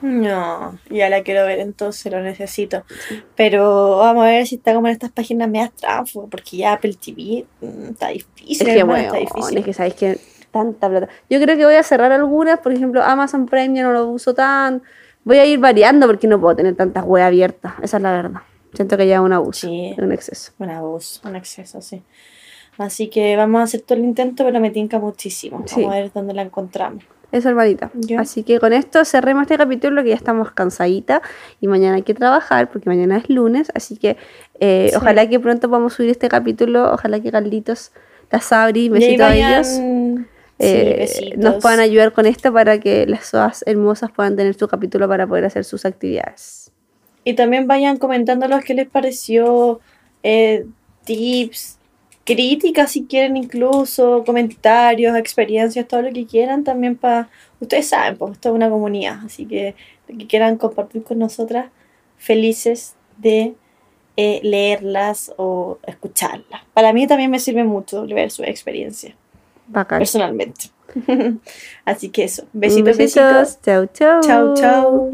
[0.03, 2.85] No, ya la quiero ver, entonces lo necesito.
[3.35, 6.95] Pero vamos a ver si está como en estas páginas medias tránsfugas, porque ya Apple
[6.95, 9.59] TV mm, está difícil, Es que bueno, está difícil.
[9.59, 10.19] es que sabéis que
[10.51, 11.09] tanta plata.
[11.29, 14.35] Yo creo que voy a cerrar algunas, por ejemplo, Amazon Prime ya no lo uso
[14.35, 14.83] tan.
[15.25, 18.41] Voy a ir variando porque no puedo tener tantas web abiertas, esa es la verdad.
[18.77, 19.95] Siento que ya es un abuso, Sí.
[19.99, 20.53] un exceso.
[20.59, 22.03] Un abuso, un exceso, sí.
[22.79, 25.63] Así que vamos a hacer todo el intento, pero me tinca muchísimo.
[25.67, 25.81] Sí.
[25.81, 27.05] Vamos a ver dónde la encontramos.
[27.33, 27.91] Eso, hermanita.
[28.19, 31.23] Así que con esto cerremos este capítulo que ya estamos cansadita
[31.61, 33.73] y mañana hay que trabajar porque mañana es lunes.
[33.75, 34.17] Así que
[34.61, 34.97] eh, Sí.
[34.97, 36.93] ojalá que pronto podamos subir este capítulo.
[36.93, 37.91] Ojalá que Carlitos,
[38.31, 39.67] la Sabri, besitos a ellos.
[40.59, 45.09] Eh, nos puedan ayudar con esto para que las soas hermosas puedan tener su capítulo
[45.09, 46.66] para poder hacer sus actividades.
[47.27, 49.81] Y también vayan comentando lo que les pareció,
[50.23, 50.65] eh,
[51.03, 51.77] tips,
[52.23, 57.29] críticas si quieren incluso, comentarios, experiencias, todo lo que quieran también para...
[57.59, 59.75] Ustedes saben, pues esto es una comunidad, así que
[60.07, 61.67] lo que quieran compartir con nosotras,
[62.17, 63.55] felices de
[64.17, 66.63] eh, leerlas o escucharlas.
[66.75, 69.17] Para mí también me sirve mucho ver su experiencia,
[69.67, 69.99] Bacán.
[69.99, 70.67] personalmente.
[71.85, 72.97] así que eso, besitos.
[72.97, 73.59] besitos.
[73.63, 74.21] Chau, chau.
[74.21, 75.11] Chau, chau.